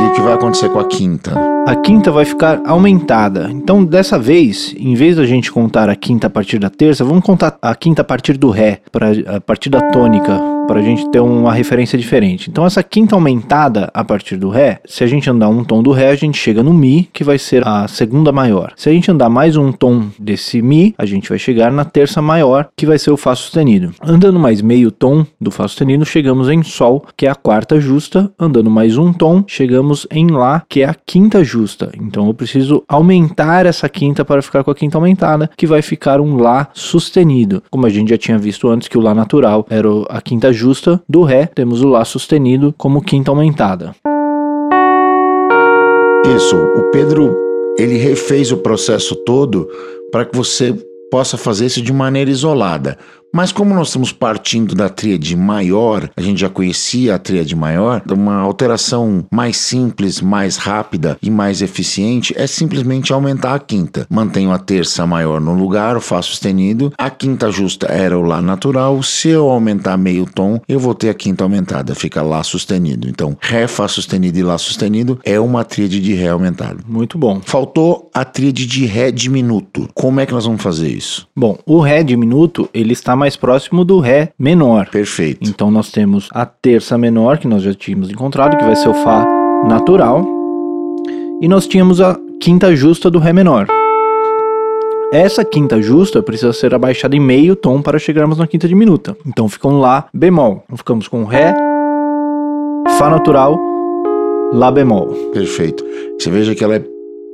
E 0.00 0.04
o 0.04 0.12
que 0.12 0.20
vai 0.20 0.32
acontecer 0.32 0.68
com 0.68 0.78
a 0.78 0.84
quinta? 0.84 1.32
A 1.66 1.76
quinta 1.76 2.10
vai 2.10 2.24
ficar 2.24 2.60
aumentada. 2.66 3.48
Então, 3.50 3.84
dessa 3.84 4.18
vez, 4.18 4.74
em 4.76 4.94
vez 4.94 5.16
da 5.16 5.24
gente 5.24 5.52
contar 5.52 5.88
a 5.88 5.94
quinta 5.94 6.26
a 6.26 6.30
partir 6.30 6.58
da 6.58 6.68
terça, 6.68 7.04
vamos 7.04 7.24
contar 7.24 7.56
a 7.62 7.74
quinta 7.74 8.02
a 8.02 8.04
partir 8.04 8.36
do 8.36 8.50
Ré, 8.50 8.80
pra, 8.90 9.08
a 9.36 9.40
partir 9.40 9.70
da 9.70 9.80
tônica, 9.90 10.40
para 10.72 10.80
a 10.80 10.82
gente 10.82 11.06
ter 11.10 11.20
uma 11.20 11.52
referência 11.52 11.98
diferente. 11.98 12.48
Então, 12.48 12.64
essa 12.64 12.82
quinta 12.82 13.14
aumentada 13.14 13.90
a 13.92 14.02
partir 14.02 14.38
do 14.38 14.48
Ré, 14.48 14.80
se 14.86 15.04
a 15.04 15.06
gente 15.06 15.28
andar 15.28 15.50
um 15.50 15.62
tom 15.62 15.82
do 15.82 15.92
Ré, 15.92 16.08
a 16.08 16.14
gente 16.14 16.38
chega 16.38 16.62
no 16.62 16.72
Mi, 16.72 17.10
que 17.12 17.22
vai 17.22 17.38
ser 17.38 17.68
a 17.68 17.86
segunda 17.86 18.32
maior. 18.32 18.72
Se 18.74 18.88
a 18.88 18.92
gente 18.92 19.10
andar 19.10 19.28
mais 19.28 19.54
um 19.54 19.70
tom 19.70 20.06
desse 20.18 20.62
Mi, 20.62 20.94
a 20.96 21.04
gente 21.04 21.28
vai 21.28 21.38
chegar 21.38 21.70
na 21.70 21.84
terça 21.84 22.22
maior, 22.22 22.70
que 22.74 22.86
vai 22.86 22.98
ser 22.98 23.10
o 23.10 23.18
Fá 23.18 23.34
sustenido. 23.34 23.92
Andando 24.02 24.38
mais 24.38 24.62
meio 24.62 24.90
tom 24.90 25.26
do 25.38 25.50
Fá 25.50 25.68
sustenido, 25.68 26.06
chegamos 26.06 26.48
em 26.48 26.62
Sol, 26.62 27.04
que 27.18 27.26
é 27.26 27.30
a 27.30 27.34
quarta 27.34 27.78
justa. 27.78 28.32
Andando 28.38 28.70
mais 28.70 28.96
um 28.96 29.12
tom, 29.12 29.44
chegamos 29.46 30.06
em 30.10 30.28
Lá, 30.28 30.62
que 30.66 30.80
é 30.80 30.86
a 30.86 30.94
quinta 30.94 31.44
justa. 31.44 31.92
Então 32.00 32.28
eu 32.28 32.32
preciso 32.32 32.82
aumentar 32.88 33.66
essa 33.66 33.90
quinta 33.90 34.24
para 34.24 34.40
ficar 34.40 34.64
com 34.64 34.70
a 34.70 34.74
quinta 34.74 34.96
aumentada, 34.96 35.50
que 35.54 35.66
vai 35.66 35.82
ficar 35.82 36.18
um 36.18 36.38
Lá 36.38 36.68
sustenido. 36.72 37.62
Como 37.70 37.84
a 37.84 37.90
gente 37.90 38.08
já 38.08 38.16
tinha 38.16 38.38
visto 38.38 38.70
antes 38.70 38.88
que 38.88 38.96
o 38.96 39.02
Lá 39.02 39.14
natural 39.14 39.66
era 39.68 39.88
a 40.08 40.22
quinta 40.22 40.50
justa 40.50 40.61
do 41.08 41.22
Ré, 41.22 41.46
temos 41.46 41.82
o 41.82 41.88
Lá 41.88 42.04
sustenido 42.04 42.74
como 42.76 43.02
quinta 43.02 43.30
aumentada. 43.30 43.94
Isso, 46.36 46.56
o 46.56 46.90
Pedro 46.90 47.36
ele 47.78 47.96
refez 47.96 48.52
o 48.52 48.58
processo 48.58 49.16
todo 49.16 49.68
para 50.10 50.24
que 50.24 50.36
você 50.36 50.74
possa 51.10 51.36
fazer 51.36 51.66
isso 51.66 51.82
de 51.82 51.92
maneira 51.92 52.30
isolada. 52.30 52.96
Mas 53.34 53.50
como 53.50 53.74
nós 53.74 53.88
estamos 53.88 54.12
partindo 54.12 54.74
da 54.74 54.90
tríade 54.90 55.34
maior, 55.34 56.10
a 56.14 56.20
gente 56.20 56.42
já 56.42 56.50
conhecia 56.50 57.14
a 57.14 57.18
tríade 57.18 57.56
maior, 57.56 58.02
uma 58.12 58.36
alteração 58.36 59.24
mais 59.30 59.56
simples, 59.56 60.20
mais 60.20 60.58
rápida 60.58 61.16
e 61.22 61.30
mais 61.30 61.62
eficiente 61.62 62.34
é 62.36 62.46
simplesmente 62.46 63.10
aumentar 63.10 63.54
a 63.54 63.58
quinta. 63.58 64.06
Mantenho 64.10 64.52
a 64.52 64.58
terça 64.58 65.06
maior 65.06 65.40
no 65.40 65.54
lugar, 65.54 65.96
o 65.96 66.00
Fá 66.00 66.20
sustenido, 66.20 66.92
a 66.98 67.08
quinta 67.08 67.50
justa 67.50 67.86
era 67.86 68.18
o 68.18 68.22
Lá 68.22 68.42
natural, 68.42 69.02
se 69.02 69.28
eu 69.28 69.48
aumentar 69.48 69.96
meio 69.96 70.26
tom, 70.26 70.60
eu 70.68 70.78
vou 70.78 70.94
ter 70.94 71.08
a 71.08 71.14
quinta 71.14 71.42
aumentada, 71.42 71.94
fica 71.94 72.20
Lá 72.20 72.42
sustenido. 72.42 73.08
Então, 73.08 73.34
Ré, 73.40 73.66
Fá 73.66 73.88
sustenido 73.88 74.38
e 74.38 74.42
Lá 74.42 74.58
sustenido 74.58 75.18
é 75.24 75.40
uma 75.40 75.64
tríade 75.64 76.00
de 76.00 76.12
Ré 76.12 76.28
aumentado. 76.28 76.84
Muito 76.86 77.16
bom. 77.16 77.40
Faltou 77.42 78.10
a 78.12 78.26
tríade 78.26 78.66
de 78.66 78.84
Ré 78.84 79.10
diminuto. 79.10 79.88
Como 79.94 80.20
é 80.20 80.26
que 80.26 80.34
nós 80.34 80.44
vamos 80.44 80.62
fazer 80.62 80.88
isso? 80.88 81.26
Bom, 81.34 81.58
o 81.64 81.80
Ré 81.80 82.02
diminuto, 82.02 82.68
ele 82.74 82.92
está 82.92 83.16
mais 83.22 83.36
próximo 83.36 83.84
do 83.84 84.00
Ré 84.00 84.32
menor. 84.36 84.88
Perfeito. 84.90 85.48
Então 85.48 85.70
nós 85.70 85.92
temos 85.92 86.28
a 86.32 86.44
terça 86.44 86.98
menor, 86.98 87.38
que 87.38 87.46
nós 87.46 87.62
já 87.62 87.72
tínhamos 87.72 88.10
encontrado, 88.10 88.56
que 88.56 88.64
vai 88.64 88.74
ser 88.74 88.88
o 88.88 88.94
Fá 88.94 89.24
natural. 89.68 90.26
E 91.40 91.46
nós 91.46 91.68
tínhamos 91.68 92.00
a 92.00 92.18
quinta 92.40 92.74
justa 92.74 93.08
do 93.08 93.20
Ré 93.20 93.32
menor. 93.32 93.68
Essa 95.12 95.44
quinta 95.44 95.80
justa 95.80 96.20
precisa 96.20 96.52
ser 96.52 96.74
abaixada 96.74 97.14
em 97.14 97.20
meio 97.20 97.54
tom 97.54 97.80
para 97.80 97.96
chegarmos 97.96 98.38
na 98.38 98.46
quinta 98.48 98.66
diminuta. 98.66 99.16
Então 99.24 99.48
fica 99.48 99.68
um 99.68 99.78
Lá 99.78 100.08
bemol. 100.12 100.64
Então 100.64 100.76
ficamos 100.76 101.06
com 101.06 101.22
Ré, 101.22 101.54
Fá 102.98 103.08
natural, 103.08 103.56
Lá 104.52 104.72
bemol. 104.72 105.06
Perfeito. 105.32 105.84
Você 106.18 106.28
veja 106.28 106.56
que 106.56 106.64
ela 106.64 106.74
é 106.74 106.84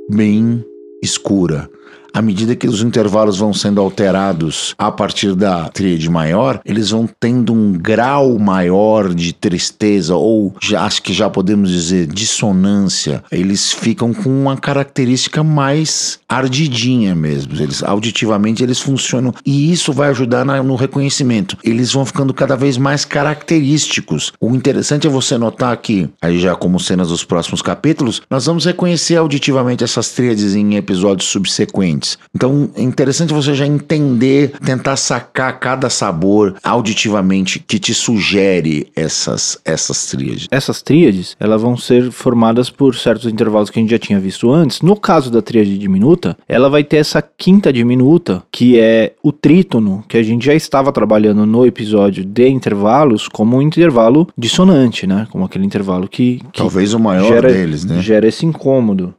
bem 0.07 0.63
escura 1.01 1.67
à 2.13 2.21
medida 2.21 2.55
que 2.55 2.67
os 2.67 2.81
intervalos 2.81 3.37
vão 3.37 3.53
sendo 3.53 3.81
alterados 3.81 4.73
a 4.77 4.91
partir 4.91 5.35
da 5.35 5.69
tríade 5.69 6.09
maior, 6.09 6.59
eles 6.65 6.89
vão 6.89 7.07
tendo 7.19 7.53
um 7.53 7.73
grau 7.73 8.37
maior 8.39 9.13
de 9.13 9.33
tristeza, 9.33 10.15
ou 10.15 10.55
já, 10.61 10.83
acho 10.83 11.01
que 11.01 11.13
já 11.13 11.29
podemos 11.29 11.69
dizer 11.69 12.07
dissonância. 12.07 13.23
Eles 13.31 13.71
ficam 13.71 14.13
com 14.13 14.29
uma 14.29 14.57
característica 14.57 15.43
mais 15.43 16.19
ardidinha 16.27 17.15
mesmo. 17.15 17.53
Eles 17.59 17.83
auditivamente 17.83 18.63
eles 18.63 18.79
funcionam 18.79 19.33
e 19.45 19.71
isso 19.71 19.93
vai 19.93 20.09
ajudar 20.09 20.45
na, 20.45 20.61
no 20.63 20.75
reconhecimento. 20.75 21.57
Eles 21.63 21.93
vão 21.93 22.05
ficando 22.05 22.33
cada 22.33 22.55
vez 22.55 22.77
mais 22.77 23.05
característicos. 23.05 24.33
O 24.39 24.53
interessante 24.55 25.07
é 25.07 25.09
você 25.09 25.37
notar 25.37 25.75
que, 25.77 26.09
aí 26.21 26.39
já 26.39 26.55
como 26.55 26.79
cenas 26.79 27.09
dos 27.09 27.23
próximos 27.23 27.61
capítulos, 27.61 28.21
nós 28.29 28.45
vamos 28.45 28.65
reconhecer 28.65 29.15
auditivamente 29.15 29.83
essas 29.83 30.09
tríades 30.09 30.55
em 30.55 30.75
episódios 30.75 31.29
subsequentes 31.29 31.98
diferentes. 31.99 32.17
Então 32.33 32.69
é 32.75 32.81
interessante 32.81 33.33
você 33.33 33.53
já 33.53 33.67
entender, 33.67 34.53
tentar 34.63 34.95
sacar 34.95 35.59
cada 35.59 35.89
sabor 35.89 36.55
auditivamente 36.63 37.59
que 37.59 37.77
te 37.77 37.93
sugere 37.93 38.87
essas, 38.95 39.59
essas 39.65 40.07
tríades. 40.07 40.47
Essas 40.49 40.81
tríades, 40.81 41.35
elas 41.39 41.61
vão 41.61 41.75
ser 41.75 42.11
formadas 42.11 42.69
por 42.69 42.95
certos 42.95 43.31
intervalos 43.31 43.69
que 43.69 43.79
a 43.79 43.81
gente 43.81 43.91
já 43.91 43.99
tinha 43.99 44.19
visto 44.19 44.51
antes. 44.51 44.81
No 44.81 44.95
caso 44.95 45.29
da 45.29 45.41
tríade 45.41 45.77
diminuta, 45.77 46.37
ela 46.47 46.69
vai 46.69 46.83
ter 46.83 46.97
essa 46.97 47.21
quinta 47.21 47.71
diminuta, 47.73 48.43
que 48.51 48.79
é 48.79 49.13
o 49.21 49.31
trítono, 49.31 50.03
que 50.07 50.17
a 50.17 50.23
gente 50.23 50.45
já 50.45 50.53
estava 50.53 50.91
trabalhando 50.91 51.45
no 51.45 51.65
episódio 51.65 52.23
de 52.23 52.47
intervalos 52.47 53.27
como 53.27 53.57
um 53.57 53.61
intervalo 53.61 54.27
dissonante, 54.37 55.05
né? 55.05 55.27
Como 55.31 55.43
aquele 55.43 55.65
intervalo 55.65 56.07
que, 56.07 56.41
que 56.51 56.59
talvez 56.59 56.93
o 56.93 56.99
maior 56.99 57.27
gera, 57.27 57.51
deles, 57.51 57.83
né? 57.83 58.01
Gera 58.01 58.27
esse 58.27 58.45
incômodo. 58.45 59.13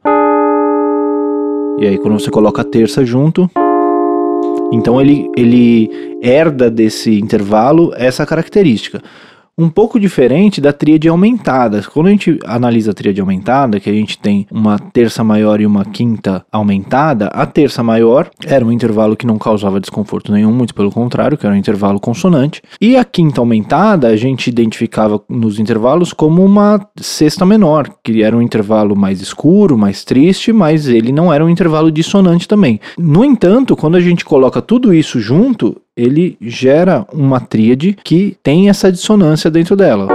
E 1.81 1.87
aí 1.87 1.97
quando 1.97 2.19
você 2.19 2.29
coloca 2.29 2.61
a 2.61 2.63
terça 2.63 3.03
junto, 3.03 3.49
então 4.71 5.01
ele, 5.01 5.27
ele 5.35 5.89
herda 6.21 6.69
desse 6.69 7.19
intervalo 7.19 7.91
essa 7.95 8.23
característica 8.23 9.01
um 9.61 9.69
pouco 9.69 9.99
diferente 9.99 10.59
da 10.59 10.73
tríade 10.73 11.07
aumentada. 11.07 11.83
Quando 11.93 12.07
a 12.07 12.11
gente 12.11 12.39
analisa 12.45 12.91
a 12.91 12.93
tríade 12.93 13.21
aumentada, 13.21 13.79
que 13.79 13.89
a 13.89 13.93
gente 13.93 14.17
tem 14.17 14.47
uma 14.51 14.79
terça 14.79 15.23
maior 15.23 15.61
e 15.61 15.65
uma 15.65 15.85
quinta 15.85 16.45
aumentada, 16.51 17.27
a 17.27 17.45
terça 17.45 17.83
maior 17.83 18.29
era 18.45 18.65
um 18.65 18.71
intervalo 18.71 19.15
que 19.15 19.27
não 19.27 19.37
causava 19.37 19.79
desconforto 19.79 20.31
nenhum, 20.31 20.51
muito 20.51 20.73
pelo 20.73 20.91
contrário, 20.91 21.37
que 21.37 21.45
era 21.45 21.55
um 21.55 21.57
intervalo 21.57 21.99
consonante. 21.99 22.61
E 22.79 22.95
a 22.95 23.05
quinta 23.05 23.41
aumentada 23.41 24.07
a 24.07 24.15
gente 24.15 24.47
identificava 24.47 25.21
nos 25.29 25.59
intervalos 25.59 26.13
como 26.13 26.43
uma 26.43 26.79
sexta 26.99 27.45
menor, 27.45 27.89
que 28.03 28.23
era 28.23 28.35
um 28.35 28.41
intervalo 28.41 28.95
mais 28.95 29.21
escuro, 29.21 29.77
mais 29.77 30.03
triste, 30.03 30.51
mas 30.51 30.87
ele 30.87 31.11
não 31.11 31.31
era 31.31 31.45
um 31.45 31.49
intervalo 31.49 31.91
dissonante 31.91 32.47
também. 32.47 32.79
No 32.97 33.23
entanto, 33.23 33.75
quando 33.75 33.95
a 33.95 34.01
gente 34.01 34.25
coloca 34.25 34.61
tudo 34.61 34.93
isso 34.93 35.19
junto, 35.19 35.77
ele 35.95 36.37
gera 36.41 37.05
uma 37.13 37.39
tríade 37.39 37.95
que 38.03 38.37
tem 38.41 38.69
essa 38.69 38.91
dissonância 38.91 39.51
dentro 39.51 39.75
dela. 39.75 40.07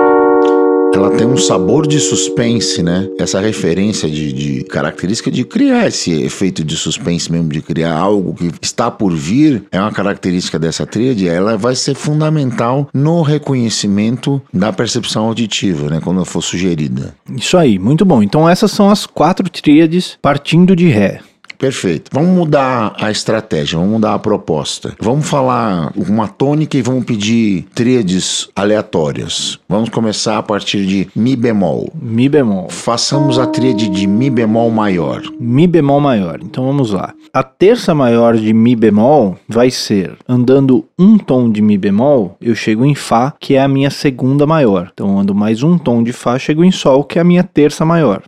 Ela 0.95 1.11
tem 1.11 1.27
um 1.27 1.37
sabor 1.37 1.87
de 1.87 2.01
suspense, 2.01 2.83
né? 2.83 3.07
Essa 3.19 3.39
referência 3.39 4.09
de, 4.09 4.33
de, 4.33 4.65
característica 4.65 5.31
de 5.31 5.45
criar 5.45 5.89
esse 5.89 6.11
efeito 6.23 6.65
de 6.65 6.75
suspense 6.75 7.31
mesmo, 7.31 7.51
de 7.51 7.61
criar 7.61 7.93
algo 7.93 8.33
que 8.33 8.51
está 8.63 8.91
por 8.91 9.13
vir, 9.13 9.65
é 9.71 9.79
uma 9.79 9.93
característica 9.93 10.59
dessa 10.59 10.87
tríade. 10.87 11.29
Ela 11.29 11.59
vai 11.59 11.75
ser 11.75 11.95
fundamental 11.95 12.89
no 12.95 13.21
reconhecimento 13.21 14.41
da 14.51 14.73
percepção 14.73 15.27
auditiva, 15.27 15.91
né? 15.91 16.01
Quando 16.03 16.25
for 16.25 16.41
sugerida. 16.41 17.15
Isso 17.37 17.59
aí, 17.59 17.79
muito 17.79 18.07
bom. 18.07 18.23
Então 18.23 18.49
essas 18.49 18.71
são 18.71 18.89
as 18.89 19.05
quatro 19.05 19.51
tríades 19.51 20.17
partindo 20.23 20.75
de 20.75 20.89
Ré. 20.89 21.21
Perfeito. 21.59 22.11
Vamos 22.13 22.31
mudar 22.31 22.95
a 23.01 23.11
estratégia, 23.11 23.79
vamos 23.79 23.95
mudar 23.95 24.15
a 24.15 24.19
proposta. 24.19 24.95
Vamos 25.01 25.29
falar 25.29 25.93
uma 25.97 26.29
tônica 26.29 26.77
e 26.77 26.83
vamos 26.83 27.05
pedir 27.05 27.67
tríades 27.75 28.49
aleatórias. 28.55 29.59
Vamos 29.69 29.89
começar 29.89 30.39
a 30.39 30.43
partir 30.43 30.85
de 30.87 31.09
Mi 31.15 31.37
bemol. 31.37 31.91
Mi 31.95 32.29
bemol. 32.29 32.69
Façamos 32.69 33.39
a 33.39 33.47
tríade 33.47 33.89
de 33.89 34.07
Mi 34.07 34.31
bemol 34.31 34.71
maior. 34.71 35.23
Mi 35.39 35.67
bemol 35.67 36.01
maior. 36.01 36.41
Então 36.43 36.67
vamos 36.67 36.93
lá. 36.93 37.15
A 37.33 37.43
terça 37.43 37.95
maior 37.95 38.37
de 38.37 38.53
Mi 38.53 38.75
bemol 38.75 39.37
vai 39.49 39.71
ser 39.71 40.17
andando 40.29 40.85
um 40.99 41.19
tom 41.19 41.51
de 41.51 41.61
Mi 41.61 41.77
bemol, 41.77 42.37
eu 42.41 42.55
chego 42.55 42.85
em 42.85 42.95
Fá, 42.95 43.35
que 43.39 43.55
é 43.55 43.63
a 43.63 43.69
minha 43.69 43.91
segunda 43.91 44.47
maior. 44.47 44.91
Então 44.93 45.19
ando 45.19 45.35
mais 45.35 45.63
um 45.63 45.77
tom 45.77 46.03
de 46.03 46.13
Fá, 46.13 46.39
chego 46.39 46.65
em 46.65 46.71
Sol, 46.71 47.05
que 47.05 47.19
é 47.19 47.23
a 47.23 47.25
minha 47.25 47.45
terça 47.45 47.85
maior. 47.85 48.23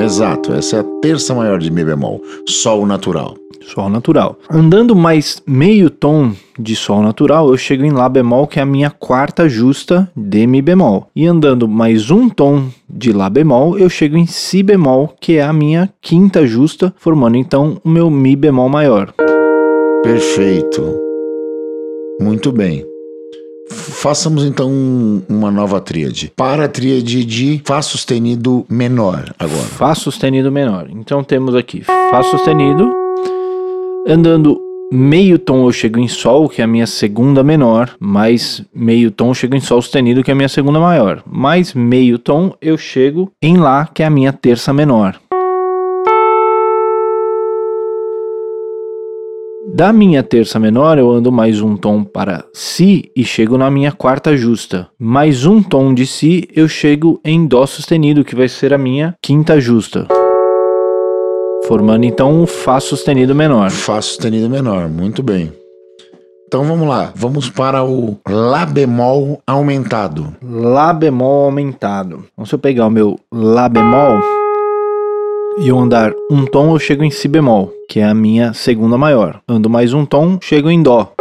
Exato, 0.00 0.54
essa 0.54 0.76
é 0.76 0.80
a 0.80 0.84
terça 1.02 1.34
maior 1.34 1.58
de 1.58 1.70
Mi 1.70 1.84
bemol, 1.84 2.22
Sol 2.48 2.86
natural. 2.86 3.36
Sol 3.60 3.90
natural. 3.90 4.38
Andando 4.50 4.96
mais 4.96 5.42
meio 5.46 5.90
tom 5.90 6.32
de 6.58 6.74
Sol 6.74 7.02
natural, 7.02 7.50
eu 7.50 7.56
chego 7.58 7.84
em 7.84 7.90
Lá 7.90 8.08
bemol, 8.08 8.46
que 8.46 8.58
é 8.58 8.62
a 8.62 8.66
minha 8.66 8.90
quarta 8.90 9.46
justa 9.46 10.10
de 10.16 10.46
Mi 10.46 10.62
bemol. 10.62 11.08
E 11.14 11.26
andando 11.26 11.68
mais 11.68 12.10
um 12.10 12.30
tom 12.30 12.64
de 12.88 13.12
Lá 13.12 13.28
bemol, 13.28 13.78
eu 13.78 13.90
chego 13.90 14.16
em 14.16 14.26
Si 14.26 14.62
bemol, 14.62 15.14
que 15.20 15.36
é 15.36 15.42
a 15.42 15.52
minha 15.52 15.92
quinta 16.00 16.46
justa, 16.46 16.94
formando 16.96 17.36
então 17.36 17.78
o 17.84 17.88
meu 17.88 18.08
Mi 18.08 18.34
bemol 18.34 18.70
maior. 18.70 19.12
Perfeito. 20.02 20.82
Muito 22.18 22.50
bem. 22.50 22.89
Façamos 23.70 24.44
então 24.44 24.70
uma 25.28 25.50
nova 25.50 25.80
tríade. 25.80 26.32
Para 26.34 26.64
a 26.64 26.68
tríade 26.68 27.24
de 27.24 27.60
Fá 27.64 27.80
sustenido 27.80 28.66
menor 28.68 29.32
agora. 29.38 29.62
Fá 29.62 29.94
sustenido 29.94 30.50
menor. 30.50 30.88
Então 30.90 31.22
temos 31.22 31.54
aqui 31.54 31.82
Fá 31.82 32.22
sustenido. 32.22 32.90
Andando 34.06 34.60
meio 34.92 35.38
tom 35.38 35.66
eu 35.66 35.72
chego 35.72 35.98
em 35.98 36.08
Sol, 36.08 36.48
que 36.48 36.60
é 36.60 36.64
a 36.64 36.66
minha 36.66 36.86
segunda 36.86 37.44
menor, 37.44 37.94
mais 38.00 38.62
meio 38.74 39.10
tom 39.10 39.28
eu 39.28 39.34
chego 39.34 39.54
em 39.54 39.60
Sol 39.60 39.80
sustenido, 39.80 40.24
que 40.24 40.30
é 40.30 40.34
a 40.34 40.36
minha 40.36 40.48
segunda 40.48 40.80
maior. 40.80 41.22
Mais 41.26 41.72
meio 41.74 42.18
tom 42.18 42.54
eu 42.60 42.76
chego 42.76 43.30
em 43.40 43.56
Lá, 43.56 43.86
que 43.86 44.02
é 44.02 44.06
a 44.06 44.10
minha 44.10 44.32
terça 44.32 44.72
menor. 44.72 45.20
Da 49.72 49.92
minha 49.92 50.22
terça 50.22 50.58
menor, 50.58 50.98
eu 50.98 51.10
ando 51.10 51.30
mais 51.30 51.60
um 51.60 51.76
tom 51.76 52.02
para 52.02 52.44
Si 52.52 53.10
e 53.14 53.24
chego 53.24 53.56
na 53.56 53.70
minha 53.70 53.92
quarta 53.92 54.36
justa. 54.36 54.88
Mais 54.98 55.46
um 55.46 55.62
tom 55.62 55.94
de 55.94 56.06
Si, 56.06 56.48
eu 56.54 56.68
chego 56.68 57.20
em 57.24 57.46
Dó 57.46 57.64
sustenido, 57.66 58.24
que 58.24 58.34
vai 58.34 58.48
ser 58.48 58.74
a 58.74 58.78
minha 58.78 59.16
quinta 59.22 59.60
justa. 59.60 60.06
Formando 61.66 62.04
então 62.04 62.42
um 62.42 62.46
Fá 62.46 62.80
sustenido 62.80 63.34
menor. 63.34 63.70
Fá 63.70 64.00
sustenido 64.02 64.50
menor, 64.50 64.88
muito 64.88 65.22
bem. 65.22 65.52
Então 66.48 66.64
vamos 66.64 66.88
lá, 66.88 67.12
vamos 67.14 67.48
para 67.48 67.84
o 67.84 68.18
Lá 68.28 68.66
bemol 68.66 69.40
aumentado. 69.46 70.34
Lá 70.42 70.92
bemol 70.92 71.44
aumentado. 71.44 72.24
Então, 72.32 72.44
se 72.44 72.52
eu 72.54 72.58
pegar 72.58 72.86
o 72.86 72.90
meu 72.90 73.18
Lá 73.32 73.68
bemol 73.68 74.39
e 75.58 75.68
eu 75.68 75.78
andar 75.78 76.12
um 76.30 76.44
tom, 76.44 76.72
eu 76.72 76.78
chego 76.78 77.02
em 77.02 77.10
Si 77.10 77.28
bemol, 77.28 77.72
que 77.88 78.00
é 78.00 78.04
a 78.04 78.14
minha 78.14 78.52
segunda 78.52 78.96
maior. 78.96 79.40
Ando 79.48 79.68
mais 79.68 79.92
um 79.92 80.04
tom, 80.04 80.38
chego 80.40 80.70
em 80.70 80.82
Dó, 80.82 81.12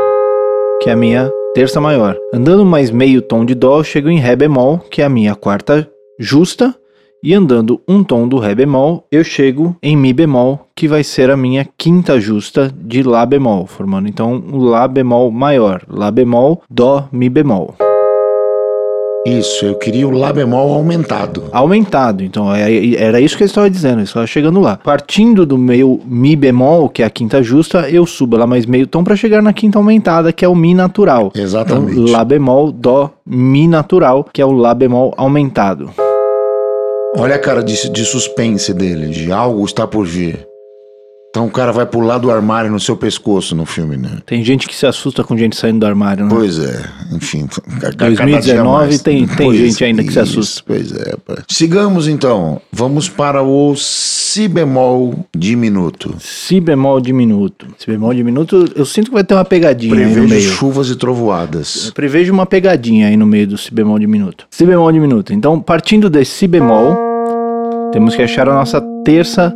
que 0.81 0.89
é 0.89 0.93
a 0.93 0.95
minha 0.95 1.31
terça 1.53 1.81
maior. 1.81 2.15
Andando 2.33 2.65
mais 2.65 2.91
meio 2.91 3.21
tom 3.21 3.43
de 3.43 3.55
Dó, 3.55 3.79
eu 3.79 3.83
chego 3.83 4.09
em 4.09 4.19
Ré 4.19 4.35
bemol, 4.35 4.79
que 4.89 5.01
é 5.01 5.05
a 5.05 5.09
minha 5.09 5.35
quarta 5.35 5.89
justa. 6.19 6.75
E 7.21 7.33
andando 7.33 7.81
um 7.85 8.01
tom 8.01 8.27
do 8.27 8.37
Ré 8.37 8.55
bemol, 8.55 9.05
eu 9.11 9.25
chego 9.25 9.75
em 9.83 9.97
Mi 9.97 10.13
bemol, 10.13 10.67
que 10.73 10.87
vai 10.87 11.03
ser 11.03 11.29
a 11.29 11.35
minha 11.35 11.67
quinta 11.77 12.17
justa 12.17 12.73
de 12.73 13.03
Lá 13.03 13.25
bemol, 13.25 13.67
formando 13.67 14.07
então 14.07 14.41
o 14.51 14.57
Lá 14.57 14.87
bemol 14.87 15.29
maior. 15.29 15.83
Lá 15.89 16.09
bemol, 16.09 16.61
Dó, 16.69 17.09
Mi 17.11 17.27
bemol. 17.27 17.75
Isso, 19.25 19.65
eu 19.65 19.75
queria 19.75 20.07
o 20.07 20.11
Lá 20.11 20.31
bemol 20.31 20.73
aumentado. 20.73 21.49
Aumentado, 21.51 22.23
então 22.23 22.53
é, 22.53 22.95
era 22.95 23.19
isso 23.19 23.35
que 23.35 23.43
eu 23.43 23.47
estava 23.47 23.69
dizendo, 23.69 23.99
eu 23.99 24.03
estava 24.05 24.25
chegando 24.25 24.59
lá. 24.61 24.77
Partindo 24.77 25.45
do 25.45 25.57
meu 25.57 25.99
Mi 26.05 26.35
bemol, 26.35 26.89
que 26.89 27.03
é 27.03 27.05
a 27.05 27.09
quinta 27.09 27.43
justa, 27.43 27.89
eu 27.89 28.05
subo 28.05 28.37
lá 28.37 28.47
mais 28.47 28.65
meio 28.65 28.87
tom 28.87 29.03
para 29.03 29.15
chegar 29.15 29.41
na 29.41 29.51
quinta 29.51 29.77
aumentada, 29.77 30.31
que 30.31 30.45
é 30.45 30.47
o 30.47 30.55
Mi 30.55 30.73
natural. 30.73 31.31
Exatamente. 31.35 31.99
Então, 31.99 32.11
Lá 32.11 32.23
bemol, 32.23 32.71
Dó, 32.71 33.11
Mi 33.25 33.67
natural, 33.67 34.25
que 34.31 34.41
é 34.41 34.45
o 34.45 34.51
Lá 34.51 34.73
bemol 34.73 35.13
aumentado. 35.17 35.89
Olha 37.17 37.35
a 37.35 37.39
cara 37.39 37.61
de, 37.61 37.89
de 37.89 38.05
suspense 38.05 38.73
dele, 38.73 39.07
de 39.07 39.31
algo 39.31 39.65
está 39.65 39.85
por 39.85 40.05
vir. 40.05 40.47
Então 41.29 41.45
o 41.45 41.51
cara 41.51 41.71
vai 41.71 41.85
pular 41.85 42.17
do 42.17 42.31
armário 42.31 42.71
no 42.71 42.79
seu 42.79 42.97
pescoço 42.97 43.55
no 43.55 43.63
filme, 43.63 43.95
né? 43.95 44.17
Tem 44.25 44.43
gente 44.43 44.67
que 44.67 44.75
se 44.75 44.87
assusta 44.87 45.23
com 45.23 45.37
gente 45.37 45.55
saindo 45.55 45.79
do 45.81 45.85
armário, 45.85 46.25
né? 46.25 46.31
Pois 46.33 46.57
é, 46.57 46.83
enfim. 47.13 47.45
ca- 47.45 47.61
cada 47.95 48.07
2019 48.07 48.41
dia 48.41 48.63
mais. 48.63 49.01
tem- 49.03 49.27
tem 49.27 49.45
Pois, 49.47 49.59
gente 49.59 49.83
ainda 49.83 50.01
que 50.03 50.11
se 50.11 50.19
isso, 50.19 50.39
assusta. 50.39 50.63
Pois 50.65 50.91
é. 50.91 51.13
Sigamos 51.47 52.07
então. 52.07 52.59
Vamos 52.73 53.07
para 53.07 53.43
o 53.43 53.75
Si 53.75 54.47
bemol 54.47 55.23
diminuto. 55.35 56.15
Si 56.19 56.59
bemol 56.59 56.99
diminuto. 56.99 57.67
Si 57.77 57.85
bemol 57.87 58.13
diminuto, 58.13 58.65
eu 58.75 58.85
sinto 58.85 59.07
que 59.09 59.13
vai 59.13 59.23
ter 59.23 59.35
uma 59.35 59.45
pegadinha 59.45 59.93
aí 59.95 60.05
no 60.05 60.11
Prevejo 60.13 60.27
meio. 60.33 60.49
chuvas 60.49 60.89
e 60.89 60.95
trovoadas. 60.95 61.87
Eu 61.87 61.93
prevejo 61.93 62.33
uma 62.33 62.45
pegadinha 62.47 63.07
aí 63.07 63.15
no 63.15 63.27
meio 63.27 63.45
do 63.47 63.57
si 63.57 63.71
bemol 63.71 63.99
diminuto. 63.99 64.47
Si 64.49 64.65
bemol 64.65 64.91
diminuto. 64.91 65.31
Então, 65.31 65.59
partindo 65.59 66.09
desse 66.09 66.31
si 66.31 66.47
bemol, 66.47 66.95
temos 67.91 68.15
que 68.15 68.21
achar 68.23 68.47
a 68.49 68.53
nossa 68.53 68.81
terça 69.05 69.55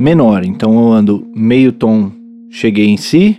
menor. 0.00 0.46
Então, 0.46 0.72
eu 0.80 0.92
ando 0.92 1.30
meio 1.34 1.70
tom, 1.70 2.10
cheguei 2.50 2.88
em 2.88 2.96
si, 2.96 3.38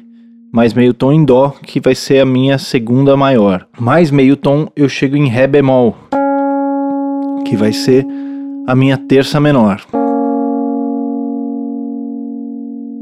mais 0.54 0.76
meio 0.76 0.94
tom 0.94 1.12
em 1.12 1.26
dó, 1.26 1.56
que 1.64 1.80
vai 1.80 1.96
ser 1.96 2.20
a 2.20 2.26
minha 2.26 2.60
segunda 2.60 3.18
maior. 3.18 3.68
Mais 3.80 4.12
meio 4.12 4.38
tom, 4.38 4.68
eu 4.76 4.88
chego 4.88 5.18
em 5.18 5.28
ré 5.28 5.48
bemol, 5.48 5.98
que 7.46 7.58
vai 7.58 7.74
ser 7.74 8.06
a 8.68 8.76
minha 8.76 8.96
terça 8.96 9.40
menor. 9.40 9.82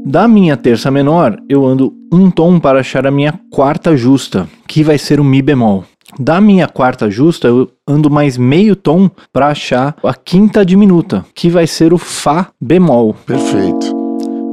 Da 0.06 0.26
minha 0.26 0.56
terça 0.56 0.90
menor, 0.90 1.36
eu 1.46 1.66
ando 1.66 1.92
um 2.10 2.30
tom 2.30 2.58
para 2.58 2.80
achar 2.80 3.06
a 3.06 3.10
minha 3.10 3.38
quarta 3.50 3.94
justa, 3.94 4.48
que 4.66 4.82
vai 4.82 4.96
ser 4.96 5.20
o 5.20 5.24
Mi 5.24 5.42
bemol. 5.42 5.84
Da 6.18 6.40
minha 6.40 6.66
quarta 6.66 7.10
justa, 7.10 7.48
eu 7.48 7.70
ando 7.86 8.10
mais 8.10 8.36
meio 8.36 8.74
tom 8.74 9.10
para 9.32 9.48
achar 9.48 9.96
a 10.02 10.14
quinta 10.14 10.64
diminuta, 10.64 11.24
que 11.34 11.48
vai 11.48 11.66
ser 11.66 11.92
o 11.92 11.98
Fá 11.98 12.48
bemol. 12.60 13.14
Perfeito. 13.26 13.98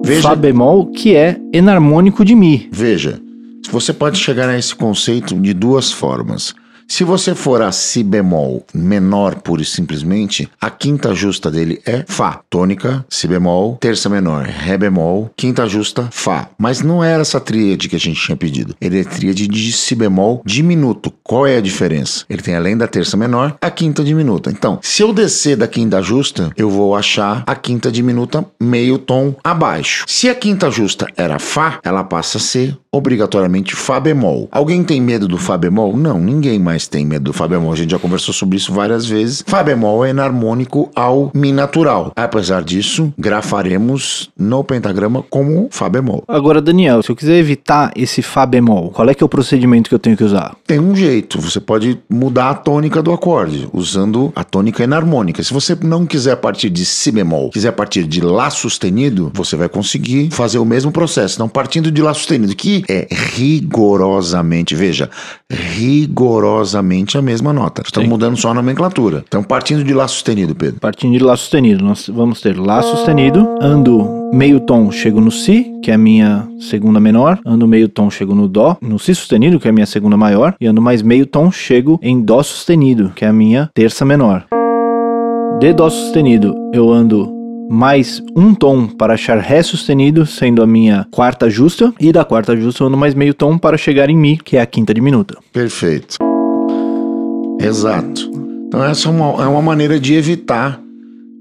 Veja, 0.05 0.21
Fá 0.21 0.35
bemol, 0.35 0.87
que 0.91 1.15
é 1.15 1.37
enarmônico 1.53 2.23
de 2.23 2.35
Mi. 2.35 2.69
veja, 2.71 3.19
você 3.71 3.91
pode 3.91 4.17
chegar 4.17 4.47
a 4.47 4.57
esse 4.57 4.73
conceito 4.73 5.35
de 5.35 5.53
duas 5.53 5.91
formas. 5.91 6.53
Se 6.89 7.03
você 7.03 7.35
for 7.35 7.61
a 7.61 7.71
Si 7.71 8.01
bemol 8.01 8.65
menor, 8.73 9.35
pura 9.35 9.61
e 9.61 9.65
simplesmente, 9.65 10.49
a 10.59 10.69
quinta 10.69 11.13
justa 11.13 11.51
dele 11.51 11.81
é 11.85 12.05
Fá. 12.07 12.39
Tônica, 12.49 13.05
Si 13.09 13.27
bemol, 13.27 13.77
terça 13.79 14.07
menor, 14.07 14.45
Ré 14.45 14.77
bemol, 14.77 15.29
quinta 15.35 15.67
justa, 15.67 16.07
Fá. 16.11 16.49
Mas 16.57 16.81
não 16.81 17.03
era 17.03 17.21
essa 17.21 17.41
tríade 17.41 17.89
que 17.89 17.95
a 17.97 17.99
gente 17.99 18.21
tinha 18.21 18.37
pedido. 18.37 18.73
Ele 18.79 19.01
é 19.01 19.03
tríade 19.03 19.47
de 19.47 19.71
Si 19.73 19.95
bemol 19.95 20.41
diminuto. 20.45 21.11
Qual 21.21 21.45
é 21.45 21.57
a 21.57 21.61
diferença? 21.61 22.23
Ele 22.29 22.41
tem 22.41 22.55
além 22.55 22.77
da 22.77 22.87
terça 22.87 23.17
menor, 23.17 23.57
a 23.61 23.69
quinta 23.69 24.01
diminuta. 24.01 24.49
Então, 24.49 24.79
se 24.81 25.03
eu 25.03 25.11
descer 25.11 25.57
da 25.57 25.67
quinta 25.67 26.01
justa, 26.01 26.51
eu 26.55 26.69
vou 26.69 26.95
achar 26.95 27.43
a 27.45 27.53
quinta 27.53 27.91
diminuta 27.91 28.45
meio 28.59 28.97
tom 28.97 29.35
abaixo. 29.43 30.05
Se 30.07 30.29
a 30.29 30.35
quinta 30.35 30.71
justa 30.71 31.05
era 31.17 31.37
Fá, 31.37 31.79
ela 31.83 32.03
passa 32.05 32.37
a 32.37 32.41
ser 32.41 32.77
obrigatoriamente 32.97 33.75
Fá 33.75 33.99
bemol. 33.99 34.47
Alguém 34.51 34.83
tem 34.83 34.99
medo 34.99 35.27
do 35.27 35.37
Fá 35.37 35.57
bemol? 35.57 35.95
Não, 35.95 36.19
ninguém 36.19 36.59
mais 36.59 36.87
tem 36.87 37.05
medo 37.05 37.25
do 37.25 37.33
Fá 37.33 37.47
bemol. 37.47 37.71
A 37.71 37.75
gente 37.75 37.91
já 37.91 37.99
conversou 37.99 38.33
sobre 38.33 38.57
isso 38.57 38.73
várias 38.73 39.05
vezes. 39.05 39.43
Fá 39.45 39.63
bemol 39.63 40.05
é 40.05 40.09
enarmônico 40.09 40.89
ao 40.95 41.31
Mi 41.33 41.51
natural. 41.51 42.11
Apesar 42.15 42.63
disso, 42.63 43.13
grafaremos 43.17 44.29
no 44.37 44.63
pentagrama 44.63 45.23
como 45.29 45.67
Fá 45.71 45.87
bemol. 45.87 46.23
Agora, 46.27 46.61
Daniel, 46.61 47.01
se 47.01 47.11
eu 47.11 47.15
quiser 47.15 47.37
evitar 47.37 47.91
esse 47.95 48.21
Fá 48.21 48.45
bemol, 48.45 48.89
qual 48.89 49.09
é 49.09 49.13
que 49.13 49.23
é 49.23 49.25
o 49.25 49.29
procedimento 49.29 49.89
que 49.89 49.95
eu 49.95 49.99
tenho 49.99 50.17
que 50.17 50.23
usar? 50.23 50.55
Tem 50.65 50.79
um 50.79 50.95
jeito, 50.95 51.39
você 51.39 51.59
pode 51.59 51.99
mudar 52.09 52.49
a 52.49 52.55
tônica 52.55 53.01
do 53.01 53.11
acorde, 53.11 53.67
usando 53.73 54.31
a 54.35 54.43
tônica 54.43 54.83
enarmônica. 54.83 55.43
Se 55.43 55.53
você 55.53 55.77
não 55.81 56.05
quiser 56.05 56.37
partir 56.37 56.69
de 56.69 56.85
Si 56.85 57.11
bemol, 57.11 57.49
quiser 57.49 57.71
partir 57.71 58.03
de 58.05 58.21
Lá 58.21 58.49
sustenido, 58.49 59.31
você 59.33 59.55
vai 59.55 59.69
conseguir 59.69 60.29
fazer 60.31 60.59
o 60.59 60.65
mesmo 60.65 60.91
processo. 60.91 61.35
Então, 61.35 61.47
partindo 61.47 61.91
de 61.91 62.01
Lá 62.01 62.13
sustenido, 62.13 62.55
que 62.55 62.83
é 62.87 63.07
rigorosamente, 63.11 64.75
veja, 64.75 65.09
rigorosamente 65.51 67.17
a 67.17 67.21
mesma 67.21 67.51
nota. 67.51 67.81
Estamos 67.85 68.07
Sim. 68.07 68.09
mudando 68.09 68.37
só 68.37 68.51
a 68.51 68.53
nomenclatura. 68.53 69.23
Então, 69.27 69.43
partindo 69.43 69.83
de 69.83 69.93
Lá 69.93 70.07
sustenido, 70.07 70.55
Pedro. 70.55 70.79
Partindo 70.79 71.13
de 71.13 71.23
Lá 71.23 71.35
sustenido, 71.35 71.83
nós 71.83 72.07
vamos 72.07 72.41
ter 72.41 72.57
Lá 72.57 72.81
sustenido, 72.81 73.47
ando 73.61 74.29
meio 74.33 74.59
tom, 74.59 74.91
chego 74.91 75.19
no 75.19 75.31
Si, 75.31 75.71
que 75.81 75.91
é 75.91 75.93
a 75.93 75.97
minha 75.97 76.47
segunda 76.59 76.99
menor, 76.99 77.39
ando 77.45 77.67
meio 77.67 77.89
tom, 77.89 78.09
chego 78.09 78.35
no 78.35 78.47
Dó, 78.47 78.77
no 78.81 78.99
Si 78.99 79.15
sustenido, 79.15 79.59
que 79.59 79.67
é 79.67 79.71
a 79.71 79.73
minha 79.73 79.85
segunda 79.85 80.17
maior, 80.17 80.55
e 80.59 80.67
ando 80.67 80.81
mais 80.81 81.01
meio 81.01 81.25
tom, 81.25 81.51
chego 81.51 81.99
em 82.01 82.21
Dó 82.21 82.41
sustenido, 82.43 83.11
que 83.15 83.25
é 83.25 83.27
a 83.27 83.33
minha 83.33 83.69
terça 83.73 84.05
menor. 84.05 84.45
De 85.59 85.73
Dó 85.73 85.89
sustenido, 85.89 86.53
eu 86.73 86.91
ando 86.91 87.36
mais 87.69 88.21
um 88.35 88.53
tom 88.53 88.87
para 88.87 89.13
achar 89.13 89.37
Ré 89.37 89.61
sustenido, 89.61 90.25
sendo 90.25 90.61
a 90.61 90.67
minha 90.67 91.05
quarta 91.11 91.49
justa, 91.49 91.93
e 91.99 92.11
da 92.11 92.23
quarta 92.23 92.55
justa 92.55 92.83
eu 92.83 92.87
ando 92.87 92.97
mais 92.97 93.13
meio 93.13 93.33
tom 93.33 93.57
para 93.57 93.77
chegar 93.77 94.09
em 94.09 94.17
Mi, 94.17 94.37
que 94.37 94.57
é 94.57 94.61
a 94.61 94.65
quinta 94.65 94.93
diminuta. 94.93 95.37
Perfeito. 95.51 96.17
Exato. 97.59 98.31
Então 98.67 98.83
essa 98.83 99.07
é 99.07 99.11
uma, 99.11 99.43
é 99.43 99.47
uma 99.47 99.61
maneira 99.61 99.99
de 99.99 100.13
evitar 100.13 100.79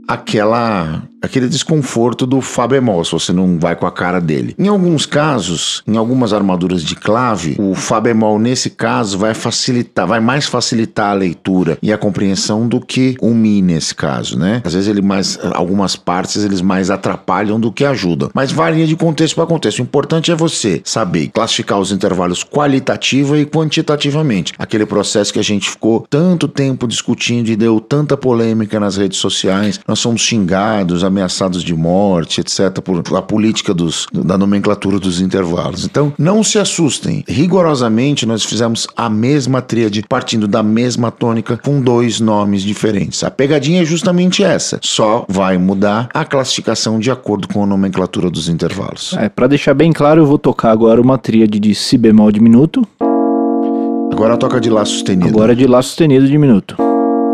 aquela 0.09 1.03
aquele 1.27 1.49
desconforto 1.49 2.27
do 2.27 2.41
Fá 2.41 2.67
bemol, 2.67 3.05
se 3.05 3.13
você 3.13 3.33
não 3.33 3.59
vai 3.59 3.77
com 3.77 3.87
a 3.87 3.93
cara 3.93 4.21
dele. 4.21 4.55
Em 4.59 4.69
alguns 4.69 5.07
casos, 5.07 5.83
em 5.87 5.97
algumas 5.97 6.33
armaduras 6.33 6.83
de 6.83 6.95
clave, 6.95 7.57
o 7.59 7.75
Fá 7.75 8.01
bemol 8.01 8.39
nesse 8.39 8.71
caso 8.71 9.19
vai 9.19 9.35
facilitar, 9.35 10.07
vai 10.07 10.21
mais 10.21 10.47
facilitar 10.47 11.11
a 11.11 11.15
leitura 11.15 11.79
e 11.83 11.93
a 11.93 11.99
compreensão 11.99 12.67
do 12.67 12.81
que 12.81 13.17
o 13.21 13.35
Mi 13.35 13.61
nesse 13.61 13.95
caso, 13.95 14.39
né? 14.39 14.63
Às 14.65 14.75
vezes 14.75 14.89
ele 14.89 15.03
mais 15.03 15.39
algumas 15.55 15.97
partes 15.97 16.45
eles 16.45 16.61
mais 16.61 16.91
atrapalham 16.91 17.59
do 17.59 17.73
que 17.73 17.85
ajudam, 17.85 18.31
mas 18.35 18.53
varia 18.53 18.87
de 18.87 18.97
contexto 18.97 19.35
para 19.35 19.47
contexto. 19.47 19.79
O 19.79 19.83
importante 19.83 20.31
é 20.31 20.35
você 20.35 20.81
saber 20.85 21.29
classificar 21.29 21.79
os 21.79 21.93
intervalos 21.93 22.43
qualitativa 22.45 23.39
e 23.39 23.47
quantitativamente. 23.47 24.53
Aquele 24.59 24.87
processo 24.87 25.33
que 25.33 25.39
a 25.39 25.45
gente 25.45 25.69
ficou 25.71 26.07
tanto 26.09 26.49
tempo 26.49 26.87
discutindo 26.87 27.49
e 27.49 27.57
deu 27.57 27.81
tanta 27.81 28.17
polêmica 28.17 28.79
nas 28.81 28.97
redes 28.97 29.19
sociais. 29.19 29.81
Nós 29.87 29.99
somos 29.99 30.21
xingados, 30.21 31.05
ameaçados 31.17 31.63
de 31.65 31.75
morte, 31.75 32.41
etc., 32.43 32.81
por 32.83 33.03
a 33.17 33.23
política 33.23 33.73
dos, 33.73 34.07
da 34.13 34.37
nomenclatura 34.37 34.99
dos 34.99 35.21
intervalos. 35.21 35.85
Então, 35.87 36.13
não 36.19 36.43
se 36.45 36.59
assustem. 36.59 37.25
Rigorosamente, 37.27 38.27
nós 38.27 38.45
fizemos 38.45 38.87
a 38.95 39.09
mesma 39.09 39.63
tríade, 39.63 40.05
partindo 40.07 40.47
da 40.47 40.63
mesma 40.63 41.11
tônica, 41.11 41.57
com 41.57 41.81
dois 41.81 42.21
nomes 42.21 42.63
diferentes. 42.63 43.25
A 43.25 43.31
pegadinha 43.31 43.83
é 43.83 43.85
justamente 43.85 44.45
essa. 44.45 44.79
Só 44.83 45.25
vai 45.29 45.57
mudar 45.57 46.09
a 46.13 46.25
classificação 46.25 46.99
de 46.99 47.11
acordo 47.11 47.49
com 47.49 47.63
a 47.63 47.67
nomenclatura 47.67 48.31
dos 48.31 48.49
intervalos. 48.49 49.15
É, 49.19 49.29
para 49.29 49.47
deixar 49.47 49.73
bem 49.75 49.93
claro, 49.93 50.21
eu 50.21 50.27
vou 50.27 50.39
tocar 50.39 50.71
agora 50.71 51.01
uma 51.01 51.17
tríade 51.17 51.59
de 51.59 51.75
Si 51.75 51.97
bemol 51.97 52.31
diminuto, 52.31 52.87
Agora 54.13 54.37
toca 54.39 54.59
de 54.59 54.71
Lá 54.71 54.83
sustenido. 54.85 55.29
agora 55.29 55.55
de 55.55 55.67
Lá 55.67 55.83
sustenido 55.83 56.27
diminuto. 56.27 56.75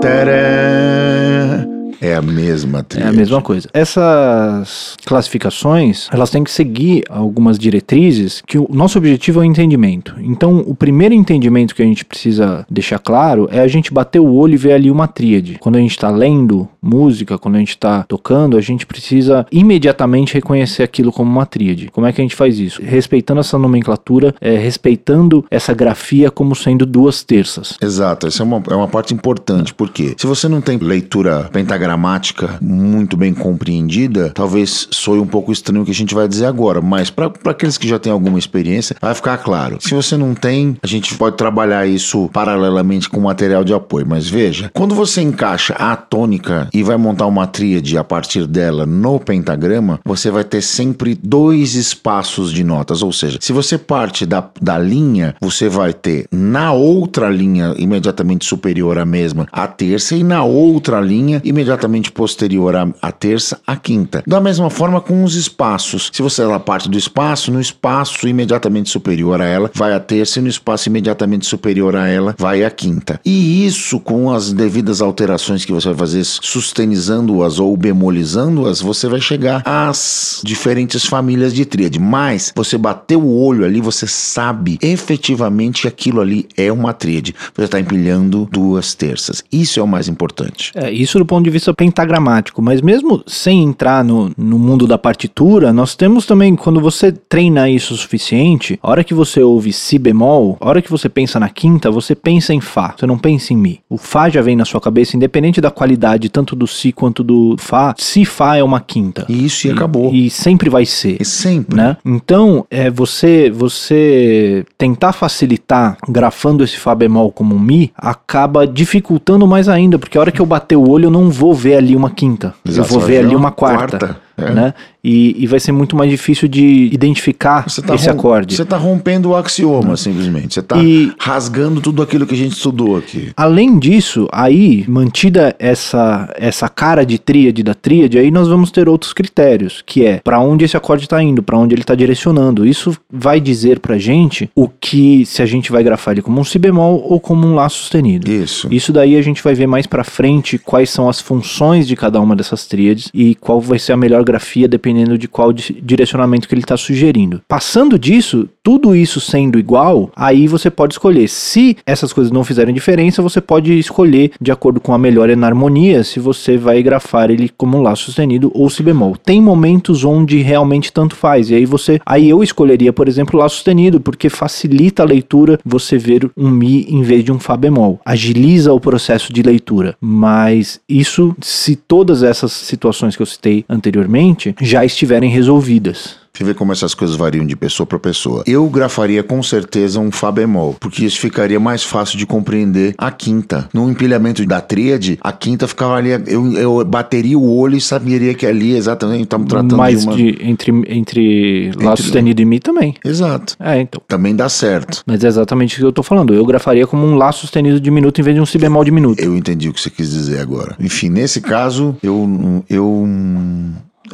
Tará, 0.01 1.65
É 2.01 2.15
a 2.15 2.23
mesma 2.23 2.81
É 2.81 2.83
tríade. 2.83 3.11
a 3.11 3.13
mesma 3.13 3.41
coisa. 3.43 3.69
Essas 3.73 4.97
classificações, 5.05 6.09
elas 6.13 6.31
têm 6.31 6.45
que 6.45 6.51
seguir 6.51 7.05
algumas 7.09 7.59
diretrizes 7.59 8.43
que 8.47 8.59
o 8.59 8.67
nosso 8.71 8.99
objetivo 8.99 9.41
é 9.41 9.43
o 9.43 9.45
entendimento. 9.45 10.15
Então, 10.21 10.59
o 10.67 10.75
primeiro 10.75 11.15
entendimento 11.15 11.75
que 11.75 11.83
a 11.83 11.87
gente 11.87 12.05
precisa 12.05 12.67
deixar 12.71 12.99
claro 12.99 13.49
é 13.51 13.61
a 13.61 13.69
gente 13.69 13.93
bater 13.93 14.21
o 14.21 14.33
olho 14.35 14.55
e 14.55 14.57
ver 14.57 14.73
ali 14.73 14.91
uma 14.91 15.07
tríade. 15.09 15.57
Quando 15.61 15.77
a 15.77 15.81
gente 15.81 15.93
está 15.93 16.11
lendo 16.11 16.69
música, 16.81 17.39
quando 17.39 17.57
a 17.57 17.59
gente 17.59 17.71
está 17.71 18.03
tocando, 18.05 18.57
a 18.57 18.61
gente 18.61 18.87
precisa 18.87 19.47
imediatamente 19.53 20.35
reconhecer 20.35 20.83
aquilo 20.83 21.13
como 21.13 21.31
uma 21.31 21.47
tríade. 21.47 21.89
Como 21.93 22.07
é 22.07 22.13
que 22.13 22.21
a 22.21 22.25
gente 22.25 22.35
faz 22.37 22.59
isso? 22.59 22.83
Respeitando 22.83 23.41
essa 23.41 23.59
nomenclatura, 23.59 24.35
é, 24.41 24.57
respeitando 24.57 25.45
essa 25.51 25.73
grafia 25.73 26.31
como 26.31 26.55
sendo 26.55 26.85
duas 26.85 27.23
terças. 27.23 27.77
Exato, 27.81 28.27
essa 28.27 28.43
é 28.43 28.45
uma, 28.45 28.63
é 28.71 28.75
uma 28.75 28.89
parte 28.89 29.15
importante, 29.15 29.73
porque 29.75 30.15
se 30.17 30.27
você 30.27 30.49
não 30.49 30.61
tem 30.61 30.77
leitura 30.79 31.49
pentagramática 31.83 32.59
muito 32.61 33.17
bem 33.17 33.35
compreendida, 33.35 34.31
talvez 34.35 34.89
soe 34.91 35.19
um 35.19 35.27
pouco 35.27 35.51
estranho 35.51 35.83
o 35.83 35.85
que 35.85 35.91
a 35.91 35.95
gente 35.95 36.15
vai 36.15 36.29
dizer 36.29 36.47
agora, 36.47 36.81
mas 36.81 37.11
para 37.11 37.33
aqueles 37.47 37.77
que 37.77 37.89
já 37.89 37.99
têm 37.99 38.13
alguma 38.13 38.39
experiência, 38.39 38.97
vai 39.01 39.15
ficar 39.15 39.39
claro. 39.39 39.79
Se 39.81 39.93
você 39.93 40.17
não 40.17 40.35
tem, 40.35 40.77
a 40.83 40.87
gente 40.87 41.15
pode 41.17 41.37
trabalhar 41.37 41.87
isso 41.87 42.31
paralelamente 42.33 43.09
com 43.09 43.21
material 43.21 43.65
de 43.65 43.75
apoio, 43.75 44.07
mas 44.09 44.29
veja, 44.29 44.71
quando 44.73 44.95
você 44.95 45.21
encaixa 45.21 45.75
a 45.75 45.97
tônica 45.97 46.69
e 46.73 46.83
vai 46.83 46.97
montar 46.97 47.27
uma 47.27 47.47
tríade 47.47 47.99
a 47.99 48.05
partir 48.05 48.47
dela 48.47 48.87
no 48.87 49.19
pentagrama, 49.19 49.99
você 50.05 50.31
vai 50.31 50.45
ter 50.45 50.63
sempre 50.63 51.19
dois 51.21 51.75
espaços 51.75 52.53
de 52.53 52.63
notas, 52.63 53.03
ou 53.03 53.13
seja, 53.13 53.39
se 53.41 53.53
você 53.53 53.77
parte 53.77 54.25
da, 54.25 54.49
da 54.61 54.79
linha, 54.79 55.35
você 55.41 55.69
vai 55.69 55.93
ter 55.93 56.27
na 56.31 56.73
outra 56.73 57.29
linha 57.29 57.75
imediatamente 57.77 58.47
superior 58.47 58.99
à 58.99 59.05
mesma 59.05 59.47
a 59.51 59.67
terça 59.67 60.15
e 60.15 60.23
na 60.23 60.45
outra 60.45 61.01
linha 61.01 61.41
imediatamente 61.45 61.72
posterior 62.13 62.75
à, 62.77 62.89
à 63.01 63.13
terça 63.13 63.61
a 63.67 63.77
quinta. 63.77 64.23
Da 64.27 64.41
mesma 64.41 64.71
forma 64.71 65.01
com 65.01 65.25
os 65.25 65.35
espaços. 65.35 66.11
Se 66.13 66.23
você 66.23 66.43
ela 66.43 66.59
parte 66.59 66.89
do 66.89 66.99
espaço, 66.99 67.53
no 67.53 67.61
espaço 67.61 68.27
imediatamente 68.27 68.91
superior 68.91 69.41
a 69.41 69.45
ela 69.45 69.71
vai 69.75 69.93
a 69.93 70.01
terça 70.01 70.39
e 70.39 70.43
no 70.43 70.49
espaço 70.49 70.89
imediatamente 70.89 71.47
superior 71.47 71.95
a 71.97 72.09
ela 72.09 72.35
vai 72.39 72.65
a 72.65 72.71
quinta. 72.71 73.21
E 73.25 73.67
isso 73.67 74.01
com 74.01 74.31
as 74.31 74.53
devidas 74.53 75.01
alterações 75.01 75.65
que 75.65 75.73
você 75.73 75.89
vai 75.89 75.97
fazer 75.97 76.25
sustenizando-as 76.25 77.59
ou 77.59 77.77
bemolizando-as, 77.77 78.81
você 78.81 79.09
vai 79.09 79.21
chegar 79.21 79.63
às 79.65 80.41
diferentes 80.45 81.05
famílias 81.05 81.55
de 81.55 81.65
tríade. 81.65 81.99
Mas 81.99 82.53
você 82.55 82.77
bateu 82.77 83.21
o 83.21 83.45
olho 83.45 83.65
ali, 83.65 83.81
você 83.81 84.07
sabe 84.07 84.79
efetivamente 84.83 85.83
que 85.83 85.89
aquilo 85.89 86.21
ali 86.21 86.49
é 86.57 86.73
uma 86.73 86.93
tríade. 86.93 87.35
Você 87.55 87.65
está 87.65 87.79
empilhando 87.79 88.49
duas 88.51 88.95
terças. 88.95 89.45
Isso 89.53 89.79
é 89.79 89.83
o 89.83 89.89
mais 89.89 90.09
importante. 90.09 90.73
É, 90.75 90.91
isso 90.91 91.19
do 91.19 91.27
ponto 91.27 91.45
de 91.45 91.51
vista 91.51 91.62
pentagramático, 91.75 92.63
mas 92.63 92.81
mesmo 92.81 93.23
sem 93.27 93.63
entrar 93.63 94.05
no, 94.05 94.33
no 94.37 94.59
mundo 94.59 94.87
da 94.87 94.99
partitura, 94.99 95.73
nós 95.73 95.95
temos 95.95 96.27
também, 96.27 96.57
quando 96.57 96.81
você 96.81 97.13
treina 97.13 97.69
isso 97.69 97.95
o 97.95 97.97
suficiente, 97.97 98.79
a 98.83 98.91
hora 98.91 99.05
que 99.05 99.15
você 99.15 99.43
ouve 99.43 99.73
si 99.73 99.99
bemol, 99.99 100.57
a 100.61 100.69
hora 100.69 100.83
que 100.83 100.91
você 100.91 101.09
pensa 101.09 101.39
na 101.39 101.49
quinta, 101.49 101.91
você 101.91 102.15
pensa 102.15 102.55
em 102.55 102.61
fá, 102.61 102.95
você 102.97 103.07
não 103.07 103.19
pensa 103.19 103.53
em 103.53 103.57
mi. 103.57 103.81
O 103.89 103.99
fá 103.99 104.29
já 104.29 104.41
vem 104.41 104.57
na 104.57 104.65
sua 104.65 104.81
cabeça, 104.81 105.17
independente 105.17 105.61
da 105.61 105.71
qualidade 105.71 106.29
tanto 106.29 106.57
do 106.57 106.67
si 106.67 106.93
quanto 106.93 107.23
do 107.23 107.57
fá, 107.59 107.95
si 107.99 108.25
fá 108.25 108.57
é 108.57 108.63
uma 108.63 108.81
quinta. 108.81 109.27
E 109.29 109.45
isso 109.45 109.69
e, 109.69 109.71
acabou. 109.71 110.13
E 110.13 110.31
sempre 110.31 110.71
vai 110.71 110.87
ser. 110.87 111.19
E 111.21 111.25
sempre. 111.25 111.77
Né? 111.77 111.97
Então, 112.05 112.67
é 112.71 112.91
você 112.91 113.51
você 113.51 114.65
tentar 114.77 115.13
facilitar 115.13 115.97
grafando 116.09 116.65
esse 116.65 116.77
Fá 116.79 116.95
bemol 116.95 117.31
como 117.33 117.55
um 117.55 117.59
Mi 117.59 117.93
acaba 117.97 118.67
dificultando 118.67 119.47
mais 119.47 119.69
ainda, 119.69 119.99
porque 119.99 120.17
a 120.17 120.21
hora 120.21 120.33
que 120.33 120.41
eu 120.41 120.47
bater 120.47 120.77
o 120.77 120.89
olho 120.89 121.07
eu 121.07 121.11
não 121.11 121.31
vou 121.31 121.52
ver 121.55 121.77
ali 121.77 121.95
uma 121.97 122.11
quinta, 122.11 122.55
Exato, 122.67 122.89
eu 122.89 122.91
vou 122.93 123.01
ver 123.01 123.19
ali 123.19 123.35
uma 123.35 123.51
quarta. 123.51 123.99
quarta, 123.99 124.21
é. 124.37 124.51
Né? 124.51 124.75
E, 125.05 125.43
e 125.43 125.47
vai 125.47 125.59
ser 125.59 125.73
muito 125.73 125.97
mais 125.97 126.11
difícil 126.11 126.47
de 126.47 126.89
identificar 126.93 127.65
tá 127.65 127.95
esse 127.95 128.09
acorde. 128.09 128.55
Você 128.55 128.63
está 128.63 128.77
rompendo 128.77 129.31
o 129.31 129.37
axioma, 129.37 129.97
simplesmente. 129.97 130.55
Você 130.55 130.61
está 130.61 130.77
rasgando 131.19 131.81
tudo 131.81 132.03
aquilo 132.03 132.27
que 132.27 132.35
a 132.35 132.39
gente 132.39 132.53
estudou 132.53 132.97
aqui. 132.97 133.33
Além 133.37 133.79
disso, 133.79 134.29
aí, 134.31 134.85
mantida 134.87 135.57
essa, 135.59 136.33
essa 136.37 136.69
cara 136.69 137.05
de 137.05 137.19
tríade 137.19 137.63
da 137.63 137.75
tríade, 137.75 138.19
aí 138.19 138.31
nós 138.31 138.47
vamos 138.47 138.71
ter 138.71 138.89
outros 138.89 139.13
critérios, 139.13 139.83
que 139.85 140.07
é 140.07 140.21
para 140.23 140.39
onde 140.39 140.65
esse 140.65 140.77
acorde 140.77 141.05
está 141.05 141.21
indo, 141.21 141.43
para 141.43 141.59
onde 141.59 141.75
ele 141.75 141.83
está 141.83 141.97
direcionando. 141.97 142.65
Isso 142.65 142.97
vai 143.11 143.41
dizer 143.41 143.81
pra 143.81 143.99
gente 143.99 144.49
o 144.55 144.69
que, 144.69 145.27
se 145.27 145.43
a 145.43 145.47
gente 145.47 145.73
vai 145.73 145.83
grafar 145.83 146.13
ele 146.13 146.23
como 146.23 146.41
um 146.41 146.45
si 146.45 146.59
bemol 146.59 147.05
ou 147.09 147.19
como 147.19 147.45
um 147.47 147.55
lá 147.57 147.69
sustenido. 147.69 148.31
Isso. 148.31 148.69
Isso 148.71 148.93
daí 148.93 149.17
a 149.17 149.23
gente 149.23 149.43
vai 149.43 149.55
ver 149.55 149.67
mais 149.67 149.87
pra 149.87 150.05
frente 150.05 150.59
quais 150.59 150.91
são 150.91 151.09
as 151.09 151.21
funções 151.21 151.89
de 151.89 151.97
cada 151.97 152.21
uma 152.21 152.37
dessas 152.37 152.67
tríades 152.67 153.11
e 153.13 153.35
qual 153.35 153.61
vai 153.61 153.79
ser 153.79 153.93
a 153.93 153.97
melhor 153.97 154.22
dependendo 154.69 155.19
de 155.19 155.29
qual 155.29 155.53
di- 155.53 155.81
direcionamento 155.83 156.49
que 156.49 156.55
ele 156.55 156.63
está 156.63 156.77
sugerindo. 156.77 157.43
Passando 157.49 157.99
disso, 157.99 158.49
tudo 158.63 158.95
isso 158.95 159.21
sendo 159.21 159.59
igual, 159.59 160.11
aí 160.15 160.47
você 160.47 160.71
pode 160.71 160.95
escolher. 160.95 161.29
Se 161.29 161.77
essas 161.87 162.13
coisas 162.13 162.33
não 162.33 162.45
fizerem 162.45 162.75
diferença, 162.75 163.23
você 163.23 163.41
pode 163.41 163.79
escolher 163.79 164.33
de 164.41 164.53
acordo 164.53 164.81
com 164.81 164.95
a 164.95 164.99
melhora 164.99 165.35
na 165.35 165.47
harmonia 165.47 166.05
se 166.05 166.21
você 166.21 166.57
vai 166.57 166.83
grafar 166.83 167.31
ele 167.31 167.51
como 167.57 167.81
lá 167.81 167.95
sustenido 167.97 168.51
ou 168.55 168.69
si 168.71 168.83
bemol. 168.83 169.17
Tem 169.17 169.41
momentos 169.41 170.05
onde 170.05 170.41
realmente 170.43 170.93
tanto 170.93 171.17
faz. 171.17 171.51
E 171.51 171.55
aí 171.55 171.65
você, 171.65 172.01
aí 172.05 172.29
eu 172.29 172.43
escolheria, 172.43 172.93
por 172.93 173.09
exemplo, 173.09 173.39
lá 173.39 173.49
sustenido, 173.49 174.01
porque 174.01 174.29
facilita 174.29 175.03
a 175.03 175.07
leitura 175.07 175.59
você 175.65 175.99
ver 175.99 176.31
um 176.37 176.51
mi 176.51 176.85
em 176.89 177.03
vez 177.03 177.25
de 177.25 177.33
um 177.33 177.39
fá 177.39 177.57
bemol. 177.57 178.01
Agiliza 178.05 178.73
o 178.73 178.81
processo 178.81 179.33
de 179.33 179.43
leitura. 179.43 179.97
Mas 180.01 180.81
isso 180.89 181.35
se 181.41 181.77
todas 181.77 182.23
essas 182.23 182.53
situações 182.53 183.17
que 183.17 183.23
eu 183.23 183.27
citei 183.27 183.65
anteriormente 183.69 184.12
já 184.61 184.85
estiverem 184.85 185.31
resolvidas. 185.31 186.21
Você 186.35 186.45
vê 186.45 186.55
como 186.55 186.73
essas 186.73 186.95
coisas 186.95 187.15
variam 187.15 187.45
de 187.45 187.55
pessoa 187.55 187.87
para 187.87 187.99
pessoa. 187.99 188.43
Eu 188.47 188.67
grafaria 188.67 189.23
com 189.23 189.43
certeza 189.43 190.01
um 190.01 190.11
Fá 190.11 190.33
bemol, 190.33 190.75
porque 190.81 191.05
isso 191.05 191.21
ficaria 191.21 191.61
mais 191.61 191.83
fácil 191.85 192.17
de 192.17 192.25
compreender 192.25 192.95
a 192.97 193.11
quinta. 193.11 193.69
No 193.75 193.91
empilhamento 193.91 194.43
da 194.47 194.59
tríade, 194.59 195.19
a 195.21 195.31
quinta 195.31 195.69
ficava 195.69 195.93
ali. 195.95 196.09
Eu, 196.27 196.51
eu 196.55 196.85
bateria 196.87 197.39
o 197.39 197.55
olho 197.55 197.77
e 197.77 197.83
saberia 197.83 198.33
que 198.33 198.47
ali 198.47 198.75
exatamente 198.75 199.25
estamos 199.25 199.47
tratando 199.47 199.77
Mas 199.77 200.01
de 200.01 200.07
uma. 200.07 200.17
de- 200.17 200.39
entre, 200.41 200.73
entre 200.89 201.71
lá 201.77 201.93
Entre- 201.93 202.03
sustenido 202.03 202.41
e 202.41 202.47
mi 202.47 202.59
também. 202.59 202.95
Exato. 203.05 203.55
É, 203.61 203.83
então. 203.83 204.01
Também 204.09 204.35
dá 204.35 204.49
certo. 204.49 205.03
Mas 205.07 205.23
é 205.23 205.29
exatamente 205.29 205.75
o 205.77 205.79
que 205.81 205.85
eu 205.85 205.93
tô 205.93 206.03
falando. 206.03 206.33
Eu 206.33 206.47
grafaria 206.47 206.87
como 206.87 207.05
um 207.07 207.15
lá 207.15 207.31
sustenido 207.31 207.79
de 207.79 207.91
minuto 207.91 208.23
em 208.23 208.25
vez 208.25 208.35
de 208.35 208.41
um 208.41 208.47
si 208.47 208.57
bemol 208.57 208.83
de 208.85 208.91
minuto. 208.91 209.21
Eu 209.21 209.37
entendi 209.37 209.69
o 209.69 209.73
que 209.75 209.81
você 209.83 209.91
quis 209.91 210.11
dizer 210.11 210.41
agora. 210.41 210.75
Enfim, 210.81 211.11
nesse 211.11 211.43
caso, 211.43 211.95
eu. 212.03 212.65
eu 212.71 213.07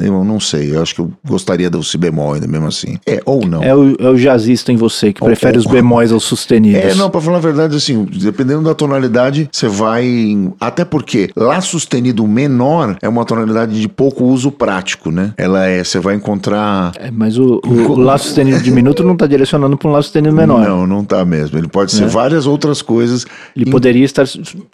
eu 0.07 0.23
não 0.23 0.39
sei, 0.39 0.75
eu 0.75 0.81
acho 0.81 0.95
que 0.95 1.01
eu 1.01 1.11
gostaria 1.27 1.69
do 1.69 1.83
si 1.83 1.97
bemol 1.97 2.33
ainda 2.33 2.47
mesmo 2.47 2.67
assim. 2.67 2.97
É, 3.05 3.21
ou 3.25 3.45
não. 3.45 3.61
É 3.63 3.75
o, 3.75 3.95
é 3.99 4.09
o 4.09 4.15
jazzista 4.15 4.71
em 4.71 4.75
você 4.75 5.11
que 5.13 5.21
prefere 5.23 5.57
os 5.57 5.65
bemóis 5.65 6.11
aos 6.11 6.23
sustenidos. 6.23 6.81
É, 6.81 6.95
não, 6.95 7.09
pra 7.09 7.21
falar 7.21 7.37
a 7.37 7.41
verdade, 7.41 7.75
assim, 7.75 8.05
dependendo 8.05 8.63
da 8.63 8.73
tonalidade, 8.73 9.49
você 9.51 9.67
vai. 9.67 10.49
Até 10.59 10.83
porque 10.85 11.29
Lá 11.35 11.61
sustenido 11.61 12.25
menor 12.27 12.97
é 13.01 13.07
uma 13.09 13.25
tonalidade 13.25 13.79
de 13.79 13.87
pouco 13.87 14.25
uso 14.25 14.51
prático, 14.51 15.11
né? 15.11 15.33
Ela 15.37 15.65
é. 15.67 15.83
Você 15.83 15.99
vai 15.99 16.15
encontrar. 16.15 16.91
É, 16.99 17.09
mas 17.11 17.37
o, 17.37 17.61
o, 17.65 17.69
o 17.91 17.95
lá 17.99 18.17
sustenido 18.17 18.61
de 18.61 18.71
minuto 18.71 19.03
não 19.03 19.15
tá 19.15 19.25
direcionando 19.27 19.77
para 19.77 19.89
um 19.89 19.91
lá 19.91 20.01
sustenido 20.01 20.33
menor. 20.35 20.65
Não, 20.67 20.85
não 20.87 21.03
tá 21.03 21.23
mesmo. 21.25 21.57
Ele 21.57 21.67
pode 21.67 21.91
ser 21.91 22.07
várias 22.07 22.45
outras 22.45 22.81
coisas 22.81 23.25
Ele 23.55 23.67
em- 23.67 23.71
poderia 23.71 24.03
estar 24.05 24.25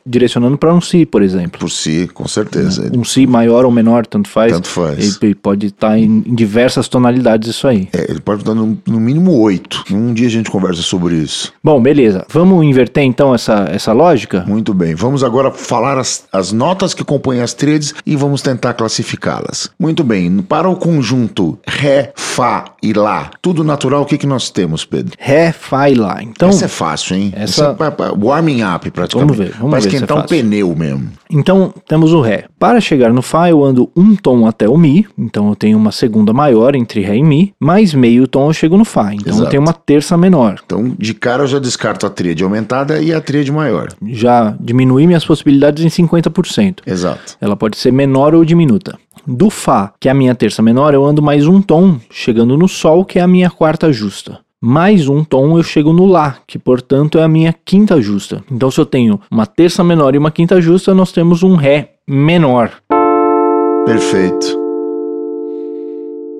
direcionando 0.05 0.57
para 0.57 0.73
um 0.73 0.81
si, 0.81 1.05
por 1.05 1.21
exemplo. 1.21 1.59
por 1.59 1.69
si, 1.69 2.09
com 2.13 2.27
certeza. 2.27 2.85
Ele- 2.85 2.97
Um 2.97 3.03
si 3.03 3.25
maior 3.27 3.65
ou 3.65 3.71
menor, 3.71 4.05
tanto 4.05 4.29
faz. 4.29 4.51
Tanto 4.53 4.67
faz. 4.67 4.97
Ele, 4.99 5.14
ele 5.23 5.35
pode 5.35 5.67
estar 5.67 5.97
em, 5.97 6.23
em 6.25 6.33
diversas 6.35 6.87
tonalidades, 6.87 7.49
isso 7.49 7.67
aí. 7.67 7.87
é, 7.93 8.09
ele 8.11 8.19
pode 8.19 8.43
dar 8.43 8.53
no, 8.55 8.77
no 8.87 8.99
mínimo 8.99 9.31
oito. 9.39 9.83
Um 9.91 10.13
dia 10.13 10.27
a 10.27 10.31
gente 10.31 10.49
conversa 10.49 10.81
sobre 10.81 11.15
isso. 11.15 11.53
Bom, 11.63 11.81
beleza. 11.81 12.25
Vamos 12.29 12.63
inverter 12.65 13.03
então 13.03 13.33
essa, 13.33 13.67
essa 13.71 13.93
lógica? 13.93 14.43
Muito 14.47 14.73
bem. 14.73 14.95
Vamos 14.95 15.23
agora 15.23 15.51
falar 15.51 15.97
as, 15.97 16.25
as 16.31 16.51
notas 16.51 16.93
que 16.93 17.03
compõem 17.03 17.41
as 17.41 17.53
tríades 17.53 17.93
e 18.05 18.15
vamos 18.15 18.41
tentar 18.41 18.73
classificá-las. 18.73 19.69
Muito 19.79 20.03
bem. 20.03 20.37
Para 20.41 20.69
o 20.69 20.75
conjunto 20.75 21.57
Ré, 21.67 22.11
Fá 22.15 22.65
e 22.81 22.93
Lá, 22.93 23.31
tudo 23.41 23.63
natural, 23.63 24.01
o 24.01 24.05
que, 24.05 24.17
que 24.17 24.27
nós 24.27 24.49
temos, 24.49 24.85
Pedro? 24.85 25.13
Ré, 25.19 25.51
Fá 25.51 25.89
e 25.89 25.95
Lá. 25.95 26.21
Então, 26.21 26.49
Essa 26.49 26.65
é 26.65 26.67
fácil, 26.67 27.15
hein? 27.15 27.33
essa- 27.35 27.75
Essa 27.79 28.03
é 28.03 28.25
warming 28.25 28.63
up, 28.63 28.89
praticamente. 28.91 29.35
Vamos 29.37 29.37
ver, 29.51 29.57
vamos 29.59 29.73
ver 29.75 29.81
se 29.81 29.87
é 29.87 29.91
esquentar 29.93 30.17
um 30.17 30.21
fácil. 30.21 30.37
pneu 30.43 30.75
mesmo. 30.75 31.09
Então, 31.29 31.73
temos 31.87 32.13
o 32.13 32.21
Ré. 32.21 32.45
Para 32.59 32.79
chegar 32.79 33.11
no 33.11 33.21
Fá, 33.21 33.49
eu 33.49 33.63
ando 33.63 33.89
um 33.95 34.15
tom 34.15 34.47
até 34.47 34.67
o 34.69 34.77
Mi. 34.77 35.04
Então, 35.17 35.49
eu 35.49 35.55
tenho 35.55 35.77
uma 35.77 35.91
segunda 35.91 36.33
maior 36.33 36.75
entre 36.75 37.01
Ré 37.01 37.17
e 37.17 37.23
Mi. 37.23 37.53
Mais 37.59 37.93
meio 37.93 38.27
tom 38.27 38.47
eu 38.47 38.53
chego 38.53 38.77
no 38.77 38.85
Fá. 38.85 39.13
Então, 39.13 39.33
eu 39.33 39.35
Exato. 39.35 39.49
tenho 39.51 39.61
uma 39.61 39.73
terça 39.73 40.17
menor. 40.17 40.59
Então, 40.65 40.95
de 40.97 41.13
cara 41.13 41.43
eu 41.43 41.47
já 41.47 41.59
descarto 41.59 42.05
a 42.05 42.09
tríade 42.09 42.43
aumentada 42.43 43.01
e 43.01 43.13
a 43.13 43.21
tríade 43.21 43.51
maior. 43.51 43.89
Já 44.07 44.55
diminui 44.59 45.07
minhas 45.07 45.25
possibilidades 45.25 45.83
em 45.83 45.89
50%. 46.05 46.79
Exato. 46.85 47.37
Ela 47.39 47.55
pode 47.55 47.77
ser 47.77 47.91
menor 47.91 48.33
ou 48.35 48.43
diminuta. 48.45 48.97
Do 49.27 49.49
Fá, 49.49 49.91
que 49.99 50.07
é 50.07 50.11
a 50.11 50.15
minha 50.15 50.35
terça 50.35 50.61
menor, 50.61 50.93
eu 50.93 51.03
ando 51.03 51.21
mais 51.21 51.47
um 51.47 51.61
tom, 51.61 51.97
chegando 52.11 52.57
no 52.57 52.67
Sol, 52.67 53.03
que 53.03 53.17
é 53.17 53.21
a 53.21 53.27
minha 53.27 53.49
quarta 53.49 53.91
justa. 53.91 54.39
Mais 54.61 55.07
um 55.07 55.23
tom 55.23 55.57
eu 55.57 55.63
chego 55.63 55.93
no 55.93 56.05
Lá, 56.05 56.37
que 56.47 56.57
portanto 56.57 57.19
é 57.19 57.23
a 57.23 57.27
minha 57.27 57.53
quinta 57.53 58.01
justa. 58.01 58.43
Então, 58.51 58.71
se 58.71 58.79
eu 58.79 58.85
tenho 58.85 59.19
uma 59.29 59.45
terça 59.45 59.83
menor 59.83 60.15
e 60.15 60.17
uma 60.17 60.31
quinta 60.31 60.59
justa, 60.59 60.93
nós 60.93 61.11
temos 61.11 61.43
um 61.43 61.55
Ré 61.55 61.91
menor. 62.07 62.71
Perfeito. 63.85 64.64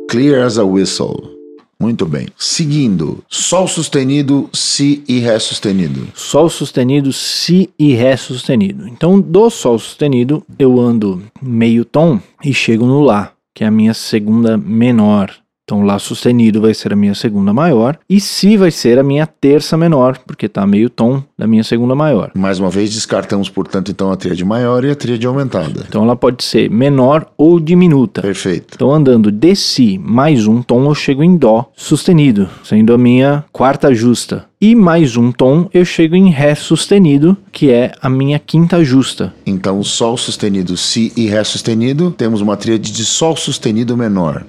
Clear 0.09 0.45
as 0.45 0.57
a 0.57 0.63
whistle. 0.63 1.35
Muito 1.79 2.05
bem. 2.05 2.27
Seguindo, 2.37 3.23
Sol 3.27 3.67
sustenido, 3.67 4.49
Si 4.53 5.03
e 5.07 5.19
Ré 5.19 5.37
sustenido. 5.39 6.07
Sol 6.13 6.49
sustenido, 6.49 7.11
Si 7.11 7.69
e 7.77 7.93
Ré 7.93 8.15
sustenido. 8.15 8.87
Então, 8.87 9.19
do 9.19 9.49
Sol 9.49 9.77
sustenido, 9.77 10.43
eu 10.57 10.79
ando 10.79 11.21
meio 11.41 11.83
tom 11.83 12.19
e 12.43 12.53
chego 12.53 12.85
no 12.85 13.01
Lá, 13.01 13.33
que 13.53 13.63
é 13.63 13.67
a 13.67 13.71
minha 13.71 13.93
segunda 13.93 14.57
menor. 14.57 15.33
Então, 15.65 15.81
Lá 15.81 15.97
sustenido 15.97 16.61
vai 16.61 16.75
ser 16.75 16.93
a 16.93 16.95
minha 16.95 17.15
segunda 17.15 17.51
maior. 17.51 17.97
E 18.07 18.19
Si 18.19 18.55
vai 18.55 18.69
ser 18.69 18.99
a 18.99 19.03
minha 19.03 19.25
terça 19.25 19.75
menor, 19.75 20.19
porque 20.19 20.45
está 20.45 20.65
meio 20.65 20.91
tom 20.91 21.23
da 21.35 21.47
minha 21.47 21.63
segunda 21.63 21.95
maior. 21.95 22.31
Mais 22.35 22.59
uma 22.59 22.69
vez, 22.69 22.93
descartamos, 22.93 23.49
portanto, 23.49 23.89
então 23.89 24.11
a 24.11 24.15
tríade 24.15 24.45
maior 24.45 24.85
e 24.85 24.91
a 24.91 24.95
tríade 24.95 25.25
aumentada. 25.25 25.85
Então, 25.87 26.03
ela 26.03 26.15
pode 26.15 26.43
ser 26.43 26.69
menor 26.69 27.25
ou 27.35 27.59
diminuta. 27.59 28.21
Perfeito. 28.21 28.75
Então, 28.75 28.91
andando 28.91 29.31
de 29.31 29.55
Si 29.55 29.97
mais 29.97 30.45
um 30.45 30.61
tom, 30.61 30.85
eu 30.85 30.93
chego 30.93 31.23
em 31.23 31.35
Dó 31.35 31.71
sustenido, 31.75 32.47
sendo 32.63 32.93
a 32.93 32.97
minha 32.97 33.43
quarta 33.51 33.93
justa. 33.93 34.45
E 34.61 34.75
mais 34.75 35.17
um 35.17 35.31
tom, 35.31 35.67
eu 35.73 35.83
chego 35.83 36.15
em 36.15 36.29
Ré 36.29 36.53
sustenido, 36.53 37.35
que 37.51 37.71
é 37.71 37.91
a 38.01 38.09
minha 38.09 38.37
quinta 38.37 38.83
justa. 38.83 39.33
Então, 39.45 39.83
Sol 39.83 40.15
sustenido, 40.15 40.77
Si 40.77 41.11
e 41.17 41.27
Ré 41.27 41.43
sustenido, 41.43 42.11
temos 42.11 42.39
uma 42.39 42.55
tríade 42.55 42.91
de 42.91 43.03
Sol 43.03 43.35
sustenido 43.35 43.97
menor. 43.97 44.45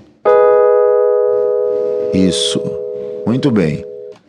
Isso. 2.17 2.63
Muito 3.27 3.51
bem. 3.51 3.85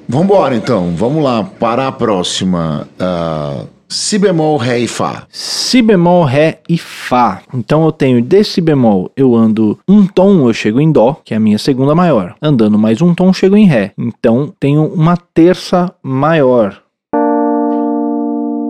Vamos 0.09 0.25
embora 0.25 0.55
então. 0.55 0.93
Vamos 0.95 1.23
lá 1.23 1.43
para 1.43 1.87
a 1.87 1.91
próxima. 1.91 2.87
Uh, 2.99 3.67
si 3.87 4.17
bemol, 4.17 4.57
Ré 4.57 4.79
e 4.79 4.87
Fá. 4.87 5.25
Si 5.29 5.81
bemol, 5.81 6.25
Ré 6.25 6.59
e 6.67 6.77
Fá. 6.77 7.41
Então 7.53 7.85
eu 7.85 7.91
tenho 7.91 8.21
de 8.21 8.43
Si 8.43 8.59
bemol, 8.59 9.09
eu 9.15 9.33
ando 9.33 9.79
um 9.87 10.05
tom, 10.05 10.47
eu 10.47 10.53
chego 10.53 10.81
em 10.81 10.91
Dó, 10.91 11.21
que 11.23 11.33
é 11.33 11.37
a 11.37 11.39
minha 11.39 11.57
segunda 11.57 11.95
maior. 11.95 12.35
Andando 12.41 12.77
mais 12.77 13.01
um 13.01 13.15
tom, 13.15 13.31
chego 13.31 13.55
em 13.55 13.65
Ré. 13.65 13.93
Então 13.97 14.53
tenho 14.59 14.83
uma 14.83 15.15
terça 15.15 15.93
maior. 16.03 16.81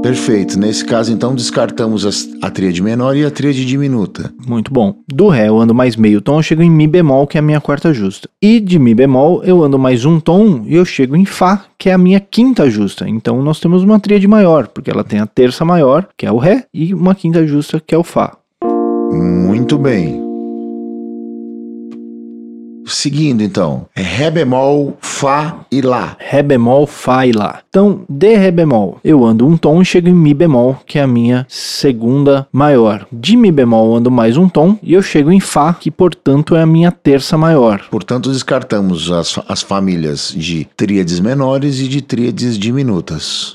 Perfeito. 0.07 0.57
Nesse 0.57 0.85
caso, 0.85 1.11
então, 1.11 1.35
descartamos 1.35 2.05
as, 2.05 2.29
a 2.41 2.49
tríade 2.49 2.81
menor 2.81 3.17
e 3.17 3.25
a 3.25 3.29
tríade 3.29 3.65
diminuta. 3.65 4.33
Muito 4.47 4.71
bom. 4.71 4.95
Do 5.05 5.27
Ré 5.27 5.49
eu 5.49 5.59
ando 5.59 5.75
mais 5.75 5.97
meio 5.97 6.21
tom, 6.21 6.39
eu 6.39 6.43
chego 6.43 6.61
em 6.61 6.71
Mi 6.71 6.87
bemol, 6.87 7.27
que 7.27 7.37
é 7.37 7.39
a 7.39 7.43
minha 7.43 7.59
quarta 7.59 7.93
justa. 7.93 8.29
E 8.41 8.61
de 8.61 8.79
Mi 8.79 8.95
bemol 8.95 9.43
eu 9.43 9.61
ando 9.61 9.77
mais 9.77 10.05
um 10.05 10.17
tom 10.17 10.63
e 10.65 10.75
eu 10.75 10.85
chego 10.85 11.17
em 11.17 11.25
Fá, 11.25 11.65
que 11.77 11.89
é 11.89 11.93
a 11.93 11.97
minha 11.97 12.21
quinta 12.21 12.69
justa. 12.69 13.07
Então 13.07 13.43
nós 13.43 13.59
temos 13.59 13.83
uma 13.83 13.99
tríade 13.99 14.29
maior, 14.29 14.69
porque 14.69 14.89
ela 14.89 15.03
tem 15.03 15.19
a 15.19 15.25
terça 15.25 15.65
maior, 15.65 16.07
que 16.17 16.25
é 16.25 16.31
o 16.31 16.37
Ré, 16.37 16.63
e 16.73 16.93
uma 16.93 17.13
quinta 17.13 17.45
justa, 17.45 17.83
que 17.85 17.93
é 17.93 17.97
o 17.97 18.03
Fá. 18.03 18.37
Muito 19.11 19.77
bem. 19.77 20.26
Seguindo 22.87 23.43
então, 23.43 23.85
é 23.93 24.01
Ré 24.01 24.31
bemol, 24.31 24.97
Fá 25.01 25.65
e 25.69 25.81
Lá. 25.81 26.15
Ré 26.19 26.41
bemol, 26.41 26.87
Fá 26.87 27.27
e 27.27 27.33
Lá. 27.33 27.59
Então, 27.69 28.01
de 28.07 28.35
Ré 28.37 28.49
bemol, 28.49 28.97
eu 29.03 29.25
ando 29.25 29.45
um 29.45 29.57
tom 29.57 29.81
e 29.81 29.85
chego 29.85 30.07
em 30.07 30.13
Mi 30.13 30.33
bemol, 30.33 30.77
que 30.85 30.97
é 30.97 31.01
a 31.01 31.07
minha 31.07 31.45
segunda 31.49 32.47
maior. 32.49 33.05
De 33.11 33.35
Mi 33.35 33.51
bemol, 33.51 33.87
eu 33.87 33.95
ando 33.97 34.09
mais 34.09 34.37
um 34.37 34.47
tom 34.47 34.79
e 34.81 34.93
eu 34.93 35.01
chego 35.01 35.31
em 35.33 35.41
Fá, 35.41 35.73
que 35.73 35.91
portanto 35.91 36.55
é 36.55 36.61
a 36.61 36.65
minha 36.65 36.89
terça 36.89 37.37
maior. 37.37 37.85
Portanto, 37.91 38.31
descartamos 38.31 39.11
as, 39.11 39.37
as 39.49 39.61
famílias 39.61 40.33
de 40.35 40.65
tríades 40.77 41.19
menores 41.19 41.81
e 41.81 41.89
de 41.89 42.01
tríades 42.01 42.57
diminutas. 42.57 43.53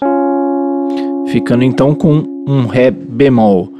Ficando 1.28 1.64
então 1.64 1.94
com 1.94 2.44
um 2.46 2.66
Ré 2.66 2.90
bemol 2.90 3.72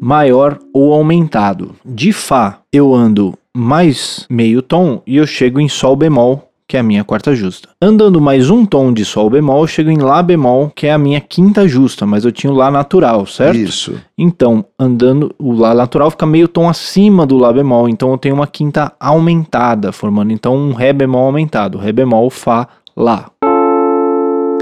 maior 0.00 0.58
ou 0.72 0.94
aumentado. 0.94 1.74
De 1.84 2.12
Fá, 2.12 2.60
eu 2.72 2.94
ando 2.94 3.34
mais 3.56 4.26
meio 4.30 4.62
tom 4.62 5.02
e 5.06 5.16
eu 5.16 5.26
chego 5.26 5.60
em 5.60 5.68
Sol 5.68 5.96
bemol, 5.96 6.50
que 6.68 6.76
é 6.76 6.80
a 6.80 6.84
minha 6.84 7.02
quarta 7.02 7.34
justa. 7.34 7.68
Andando 7.82 8.20
mais 8.20 8.48
um 8.48 8.64
tom 8.64 8.92
de 8.92 9.04
Sol 9.04 9.28
bemol, 9.28 9.62
eu 9.62 9.66
chego 9.66 9.90
em 9.90 9.98
Lá 9.98 10.22
bemol, 10.22 10.70
que 10.70 10.86
é 10.86 10.92
a 10.92 10.98
minha 10.98 11.20
quinta 11.20 11.66
justa, 11.66 12.06
mas 12.06 12.24
eu 12.24 12.30
tinha 12.30 12.52
o 12.52 12.56
Lá 12.56 12.70
natural, 12.70 13.26
certo? 13.26 13.56
Isso. 13.56 14.00
Então, 14.16 14.64
andando, 14.78 15.34
o 15.38 15.52
Lá 15.52 15.74
natural 15.74 16.10
fica 16.10 16.26
meio 16.26 16.46
tom 16.46 16.68
acima 16.68 17.26
do 17.26 17.36
Lá 17.36 17.52
bemol, 17.52 17.88
então 17.88 18.12
eu 18.12 18.18
tenho 18.18 18.36
uma 18.36 18.46
quinta 18.46 18.92
aumentada, 19.00 19.90
formando 19.90 20.32
então 20.32 20.56
um 20.56 20.72
Ré 20.72 20.92
bemol 20.92 21.26
aumentado. 21.26 21.78
Ré 21.78 21.90
bemol, 21.90 22.30
Fá, 22.30 22.68
Lá. 22.96 23.30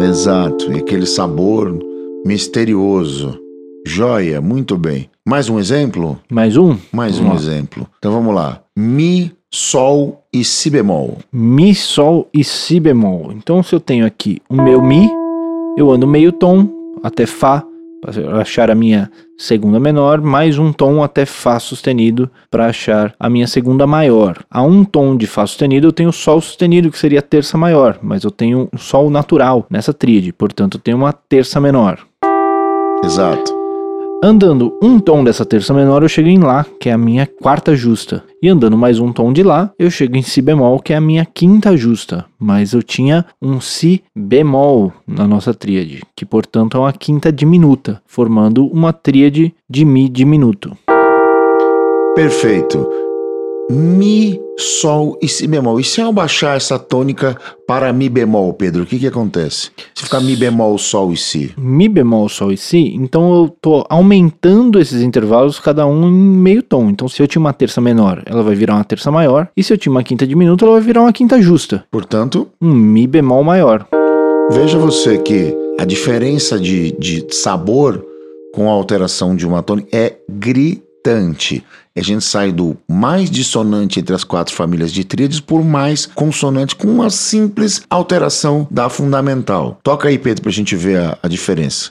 Exato, 0.01 0.73
e 0.73 0.79
aquele 0.79 1.07
sabor 1.07 1.79
misterioso. 2.25 3.39
Joia, 3.87 4.41
muito 4.41 4.77
bem. 4.79 5.11
Mais 5.29 5.51
um 5.51 5.59
exemplo? 5.59 6.19
Mais 6.31 6.57
um? 6.57 6.79
Mais 6.91 7.19
Vamos 7.19 7.21
um 7.21 7.35
lá. 7.35 7.55
exemplo. 7.55 7.87
Então 7.99 8.11
vamos 8.13 8.35
lá. 8.35 8.63
Mi, 8.75 9.31
Sol 9.51 10.25
e 10.33 10.43
Si 10.43 10.71
bemol. 10.71 11.19
Mi, 11.31 11.75
Sol 11.75 12.27
e 12.33 12.43
Si 12.43 12.81
bemol. 12.81 13.33
Então, 13.33 13.63
se 13.63 13.75
eu 13.75 13.79
tenho 13.79 14.07
aqui 14.07 14.41
o 14.49 14.55
meu 14.55 14.81
Mi, 14.81 15.07
eu 15.77 15.91
ando 15.91 16.07
meio 16.07 16.33
tom 16.33 16.67
até 17.03 17.27
Fá, 17.27 17.63
para 18.01 18.41
achar 18.41 18.71
a 18.71 18.75
minha 18.75 19.11
segunda 19.37 19.79
menor, 19.79 20.23
mais 20.23 20.59
um 20.59 20.73
tom 20.73 21.03
até 21.03 21.27
Fá 21.27 21.61
sustenido 21.61 22.31
para 22.51 22.65
achar 22.65 23.15
a 23.21 23.29
minha 23.29 23.47
segunda 23.47 23.87
maior. 23.87 24.39
A 24.51 24.63
um 24.63 24.83
tom 24.83 25.15
de 25.15 25.27
Fá 25.27 25.47
sustenido 25.47 25.89
eu 25.89 25.93
tenho 25.93 26.11
Sol 26.11 26.41
sustenido, 26.41 26.91
que 26.91 26.99
seria 26.99 27.19
a 27.19 27.23
terça 27.23 27.59
maior, 27.59 27.99
mas 28.01 28.25
eu 28.25 28.31
tenho 28.31 28.71
um 28.73 28.79
Sol 28.79 29.11
natural 29.11 29.67
nessa 29.69 29.93
tríade, 29.93 30.33
portanto 30.33 30.79
eu 30.79 30.81
tenho 30.81 30.97
uma 30.97 31.13
terça 31.13 31.61
menor. 31.61 31.99
Exato. 33.05 33.58
Andando 34.21 34.77
um 34.83 34.99
tom 34.99 35.23
dessa 35.23 35.47
terça 35.47 35.73
menor, 35.73 36.03
eu 36.03 36.09
chego 36.09 36.29
em 36.29 36.41
Lá, 36.41 36.67
que 36.81 36.89
é 36.89 36.93
a 36.93 36.99
minha 36.99 37.25
quarta 37.25 37.77
justa. 37.77 38.25
E 38.43 38.49
andando 38.49 38.77
mais 38.77 38.99
um 38.99 39.13
tom 39.13 39.33
de 39.33 39.45
Lá, 39.45 39.73
eu 39.79 39.89
chego 39.93 40.17
em 40.17 40.23
Si 40.23 40.43
bemol, 40.43 40.81
que 40.81 40.93
é 40.93 40.97
a 40.97 41.01
minha 41.01 41.25
quinta 41.25 41.77
justa. 41.77 42.25
Mas 42.37 42.73
eu 42.73 42.83
tinha 42.83 43.25
um 43.41 43.61
Si 43.61 44.03
bemol 44.17 44.93
na 45.07 45.29
nossa 45.29 45.55
tríade, 45.55 46.03
que 46.17 46.27
portanto 46.27 46.77
é 46.77 46.81
uma 46.81 46.93
quinta 46.93 47.31
diminuta, 47.33 48.03
formando 48.07 48.67
uma 48.67 48.93
tríade 48.93 49.55
de 49.71 49.85
Mi 49.85 50.09
diminuto. 50.09 50.77
Perfeito. 52.17 52.89
Mi, 53.71 54.41
Sol 54.61 55.17
e 55.23 55.29
Si 55.29 55.47
bemol. 55.47 55.79
E 55.79 55.85
se 55.85 56.01
eu 56.01 56.13
baixar 56.13 56.57
essa 56.57 56.79
tônica 56.79 57.39
para 57.67 57.93
Mi 57.93 58.09
bemol, 58.09 58.53
Pedro, 58.53 58.83
o 58.83 58.87
que, 58.87 58.99
que 58.99 59.07
acontece? 59.07 59.71
Se 59.95 60.05
ficar 60.05 60.21
Mi 60.21 60.35
bemol, 60.35 60.77
Sol 60.79 61.13
e 61.13 61.17
Si. 61.17 61.53
Mi 61.57 61.89
bemol, 61.89 62.29
Sol 62.29 62.51
e 62.51 62.57
Si, 62.57 62.93
então 62.97 63.33
eu 63.33 63.57
tô 63.61 63.87
aumentando 63.89 64.81
esses 64.81 65.01
intervalos, 65.01 65.61
cada 65.61 65.87
um 65.87 66.09
em 66.09 66.13
meio 66.13 66.63
tom. 66.63 66.91
Então 66.91 67.07
se 67.09 67.23
eu 67.23 67.29
tinha 67.29 67.41
uma 67.41 67.53
terça 67.53 67.81
menor, 67.81 68.23
ela 68.27 68.43
vai 68.43 68.57
virar 68.57 68.75
uma 68.75 68.85
terça 68.85 69.13
maior. 69.13 69.49
E 69.57 69.63
se 69.63 69.73
eu 69.73 69.79
tinha 69.79 69.93
uma 69.93 70.03
quinta 70.03 70.27
diminuta, 70.27 70.65
ela 70.65 70.75
vai 70.75 70.83
virar 70.83 71.03
uma 71.03 71.13
quinta 71.13 71.41
justa. 71.41 71.85
Portanto, 71.91 72.49
Um 72.61 72.75
Mi 72.75 73.07
bemol 73.07 73.45
maior. 73.45 73.87
veja 74.51 74.77
você 74.79 75.19
que 75.19 75.55
a 75.79 75.85
diferença 75.85 76.59
de, 76.59 76.91
de 76.99 77.25
sabor 77.31 78.05
com 78.53 78.69
a 78.69 78.73
alteração 78.73 79.37
de 79.37 79.47
uma 79.47 79.63
tônica 79.63 79.89
é 79.97 80.17
gritante. 80.29 80.88
A 81.97 82.03
gente 82.03 82.25
sai 82.25 82.53
do 82.53 82.77
mais 82.87 83.31
dissonante 83.31 83.99
entre 83.99 84.15
as 84.15 84.23
quatro 84.23 84.55
famílias 84.55 84.93
de 84.93 85.05
tríades 85.05 85.41
por 85.41 85.65
mais 85.65 86.07
consonante 86.07 86.77
com 86.77 86.87
uma 86.87 87.11
simples 87.11 87.83
alteração 87.91 88.69
da 88.71 88.89
fundamental. 88.89 89.79
Toca 89.83 90.09
aí, 90.09 90.19
Pedro, 90.19 90.43
pra 90.43 90.53
gente 90.53 90.77
ver 90.77 90.99
a, 90.99 91.19
a 91.23 91.29
diferença. 91.29 91.91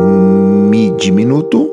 Mi 0.00 0.90
diminuto 0.96 1.70